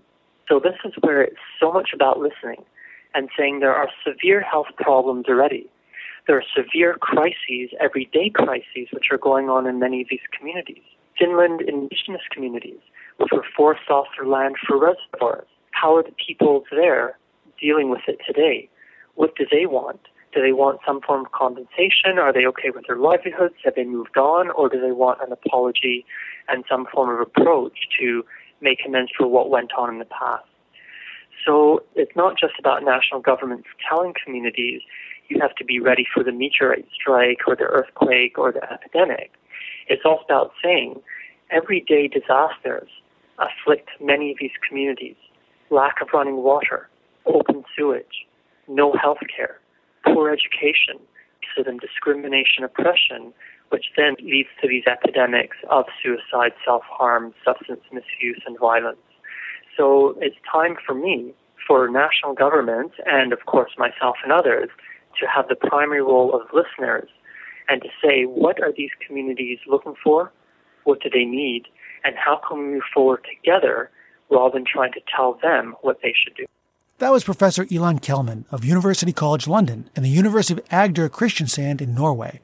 So 0.48 0.59
this 0.59 0.76
is 0.85 0.94
where 1.00 1.22
it's 1.22 1.37
so 1.61 1.72
much 1.72 1.90
about 1.94 2.18
listening 2.18 2.64
and 3.14 3.28
saying 3.37 3.61
there 3.61 3.74
are 3.74 3.88
severe 4.07 4.40
health 4.40 4.68
problems 4.76 5.26
already. 5.28 5.68
There 6.26 6.37
are 6.37 6.44
severe 6.54 6.94
crises, 7.00 7.70
everyday 7.81 8.31
crises, 8.31 8.88
which 8.92 9.07
are 9.11 9.18
going 9.18 9.48
on 9.48 9.66
in 9.66 9.78
many 9.78 10.02
of 10.02 10.09
these 10.11 10.26
communities. 10.37 10.83
Finland 11.18 11.62
indigenous 11.62 12.22
communities, 12.31 12.81
which 13.16 13.31
were 13.33 13.44
forced 13.57 13.90
off 13.90 14.07
their 14.16 14.26
land 14.26 14.57
for 14.66 14.78
reservoirs. 14.78 15.48
How 15.72 15.96
are 15.96 16.02
the 16.02 16.14
people 16.26 16.64
there 16.70 17.18
dealing 17.61 17.88
with 17.90 18.02
it 18.07 18.18
today? 18.26 18.68
What 19.14 19.37
do 19.37 19.46
they 19.50 19.66
want? 19.66 20.00
Do 20.34 20.42
they 20.42 20.52
want 20.52 20.80
some 20.86 21.00
form 21.00 21.24
of 21.24 21.32
compensation? 21.32 22.18
Are 22.20 22.32
they 22.32 22.46
okay 22.46 22.70
with 22.74 22.86
their 22.86 22.96
livelihoods? 22.96 23.54
Have 23.64 23.74
they 23.74 23.84
moved 23.84 24.16
on? 24.16 24.50
Or 24.50 24.68
do 24.68 24.80
they 24.80 24.92
want 24.92 25.20
an 25.22 25.32
apology 25.32 26.04
and 26.48 26.64
some 26.68 26.86
form 26.92 27.10
of 27.10 27.20
approach 27.20 27.78
to 27.98 28.24
make 28.60 28.80
amends 28.86 29.10
for 29.16 29.26
what 29.26 29.50
went 29.50 29.72
on 29.76 29.90
in 29.90 29.98
the 29.98 30.04
past? 30.04 30.44
So 31.46 31.82
it's 31.94 32.14
not 32.14 32.38
just 32.38 32.54
about 32.58 32.84
national 32.84 33.20
governments 33.20 33.68
telling 33.88 34.12
communities 34.22 34.82
you 35.28 35.38
have 35.40 35.54
to 35.56 35.64
be 35.64 35.78
ready 35.80 36.06
for 36.12 36.24
the 36.24 36.32
meteorite 36.32 36.86
strike 36.94 37.46
or 37.46 37.54
the 37.54 37.64
earthquake 37.64 38.38
or 38.38 38.52
the 38.52 38.62
epidemic. 38.70 39.32
It's 39.88 40.02
also 40.04 40.24
about 40.24 40.52
saying 40.62 41.00
everyday 41.50 42.08
disasters 42.08 42.88
afflict 43.38 43.88
many 44.00 44.32
of 44.32 44.38
these 44.40 44.50
communities. 44.66 45.16
Lack 45.70 46.00
of 46.00 46.08
running 46.12 46.38
water, 46.38 46.88
open 47.26 47.64
sewage, 47.76 48.26
no 48.68 48.92
health 48.94 49.18
care, 49.34 49.60
poor 50.12 50.31
education, 50.31 50.99
so 51.55 51.62
then 51.62 51.79
discrimination, 51.79 52.64
oppression, 52.64 53.33
which 53.71 53.87
then 53.97 54.16
leads 54.23 54.49
to 54.62 54.68
these 54.68 54.85
epidemics 54.87 55.57
of 55.71 55.85
suicide, 56.03 56.53
self-harm, 56.64 57.35
substance 57.44 57.83
misuse, 57.92 58.42
and 58.47 58.59
violence. 58.59 58.99
So 59.77 60.16
it's 60.21 60.37
time 60.51 60.77
for 60.85 60.94
me, 60.94 61.35
for 61.66 61.88
national 61.88 62.35
governments, 62.35 62.94
and 63.07 63.33
of 63.33 63.47
course 63.47 63.73
myself 63.79 64.16
and 64.23 64.33
others, 64.33 64.71
to 65.21 65.27
have 65.27 65.49
the 65.49 65.57
primary 65.57 66.03
role 66.03 66.35
of 66.35 66.42
listeners 66.53 67.09
and 67.68 67.83
to 67.83 67.88
say, 68.03 68.25
what 68.25 68.62
are 68.62 68.73
these 68.77 68.90
communities 69.07 69.59
looking 69.66 69.94
for? 70.03 70.33
What 70.85 71.03
do 71.03 71.11
they 71.11 71.25
need? 71.25 71.64
And 72.05 72.16
how 72.16 72.40
can 72.49 72.59
we 72.59 72.64
move 72.75 72.83
forward 72.94 73.27
together 73.29 73.90
rather 74.31 74.55
than 74.55 74.64
trying 74.64 74.92
to 74.92 75.01
tell 75.14 75.38
them 75.42 75.75
what 75.83 75.99
they 76.03 76.14
should 76.16 76.35
do? 76.35 76.47
That 76.98 77.12
was 77.12 77.22
Professor 77.22 77.64
Ilan 77.66 78.02
Kelman 78.02 78.44
of 78.50 78.64
University 78.64 79.12
College 79.12 79.46
London 79.46 79.88
and 79.94 80.04
the 80.04 80.11
University 80.11 80.61
of 80.61 80.68
Agder 80.68 81.08
Kristiansand 81.08 81.80
in 81.80 81.94
Norway. 81.94 82.40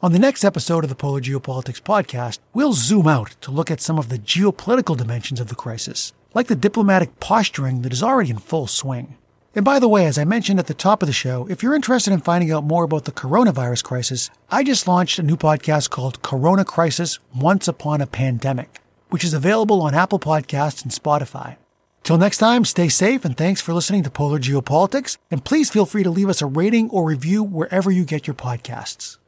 On 0.00 0.12
the 0.12 0.18
next 0.18 0.44
episode 0.44 0.82
of 0.82 0.88
the 0.88 0.96
Polar 0.96 1.20
Geopolitics 1.20 1.82
podcast, 1.82 2.38
we'll 2.54 2.72
zoom 2.72 3.06
out 3.06 3.36
to 3.42 3.50
look 3.50 3.70
at 3.70 3.82
some 3.82 3.98
of 3.98 4.08
the 4.08 4.18
geopolitical 4.18 4.96
dimensions 4.96 5.40
of 5.40 5.48
the 5.48 5.54
crisis, 5.54 6.14
like 6.32 6.46
the 6.46 6.56
diplomatic 6.56 7.20
posturing 7.20 7.82
that 7.82 7.92
is 7.92 8.02
already 8.02 8.30
in 8.30 8.38
full 8.38 8.66
swing. 8.66 9.18
And 9.54 9.62
by 9.62 9.78
the 9.78 9.88
way, 9.88 10.06
as 10.06 10.16
I 10.16 10.24
mentioned 10.24 10.58
at 10.58 10.68
the 10.68 10.72
top 10.72 11.02
of 11.02 11.06
the 11.06 11.12
show, 11.12 11.46
if 11.50 11.62
you're 11.62 11.74
interested 11.74 12.10
in 12.14 12.20
finding 12.20 12.50
out 12.50 12.64
more 12.64 12.84
about 12.84 13.04
the 13.04 13.12
coronavirus 13.12 13.84
crisis, 13.84 14.30
I 14.50 14.64
just 14.64 14.88
launched 14.88 15.18
a 15.18 15.22
new 15.22 15.36
podcast 15.36 15.90
called 15.90 16.22
Corona 16.22 16.64
Crisis 16.64 17.18
Once 17.36 17.68
Upon 17.68 18.00
a 18.00 18.06
Pandemic, 18.06 18.80
which 19.10 19.22
is 19.24 19.34
available 19.34 19.82
on 19.82 19.94
Apple 19.94 20.18
Podcasts 20.18 20.82
and 20.82 20.92
Spotify. 20.92 21.58
Till 22.02 22.18
next 22.18 22.38
time, 22.38 22.64
stay 22.64 22.88
safe 22.88 23.24
and 23.24 23.36
thanks 23.36 23.60
for 23.60 23.74
listening 23.74 24.02
to 24.04 24.10
Polar 24.10 24.38
Geopolitics. 24.38 25.18
And 25.30 25.44
please 25.44 25.70
feel 25.70 25.86
free 25.86 26.02
to 26.02 26.10
leave 26.10 26.28
us 26.28 26.42
a 26.42 26.46
rating 26.46 26.90
or 26.90 27.04
review 27.04 27.42
wherever 27.42 27.90
you 27.90 28.04
get 28.04 28.26
your 28.26 28.34
podcasts. 28.34 29.18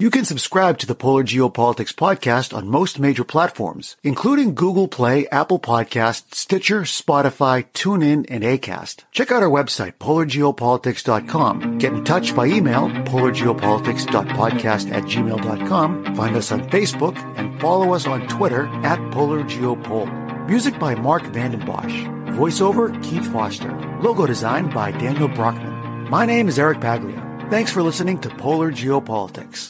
You 0.00 0.10
can 0.10 0.24
subscribe 0.24 0.78
to 0.78 0.86
the 0.86 0.94
Polar 0.94 1.24
Geopolitics 1.24 1.92
podcast 1.92 2.56
on 2.56 2.68
most 2.68 3.00
major 3.00 3.24
platforms, 3.24 3.96
including 4.04 4.54
Google 4.54 4.86
Play, 4.86 5.26
Apple 5.26 5.58
Podcasts, 5.58 6.36
Stitcher, 6.36 6.82
Spotify, 6.82 7.64
TuneIn, 7.74 8.24
and 8.28 8.44
Acast. 8.44 9.02
Check 9.10 9.32
out 9.32 9.42
our 9.42 9.48
website, 9.48 9.94
polargeopolitics.com. 9.94 11.78
Get 11.78 11.94
in 11.94 12.04
touch 12.04 12.36
by 12.36 12.46
email, 12.46 12.88
polargeopolitics.podcast 12.88 14.92
at 14.92 15.02
gmail.com. 15.02 16.14
Find 16.14 16.36
us 16.36 16.52
on 16.52 16.70
Facebook 16.70 17.16
and 17.36 17.60
follow 17.60 17.92
us 17.92 18.06
on 18.06 18.28
Twitter 18.28 18.68
at 18.84 19.00
polargeopol. 19.10 20.27
Music 20.48 20.78
by 20.78 20.94
Mark 20.94 21.24
Vandenbosch. 21.24 21.96
Voiceover, 22.34 22.88
Keith 23.04 23.30
Foster. 23.30 23.70
Logo 24.00 24.26
design 24.26 24.70
by 24.70 24.90
Daniel 24.92 25.28
Brockman. 25.28 26.08
My 26.08 26.24
name 26.24 26.48
is 26.48 26.58
Eric 26.58 26.80
Paglia. 26.80 27.20
Thanks 27.50 27.70
for 27.70 27.82
listening 27.82 28.18
to 28.20 28.30
Polar 28.30 28.72
Geopolitics. 28.72 29.66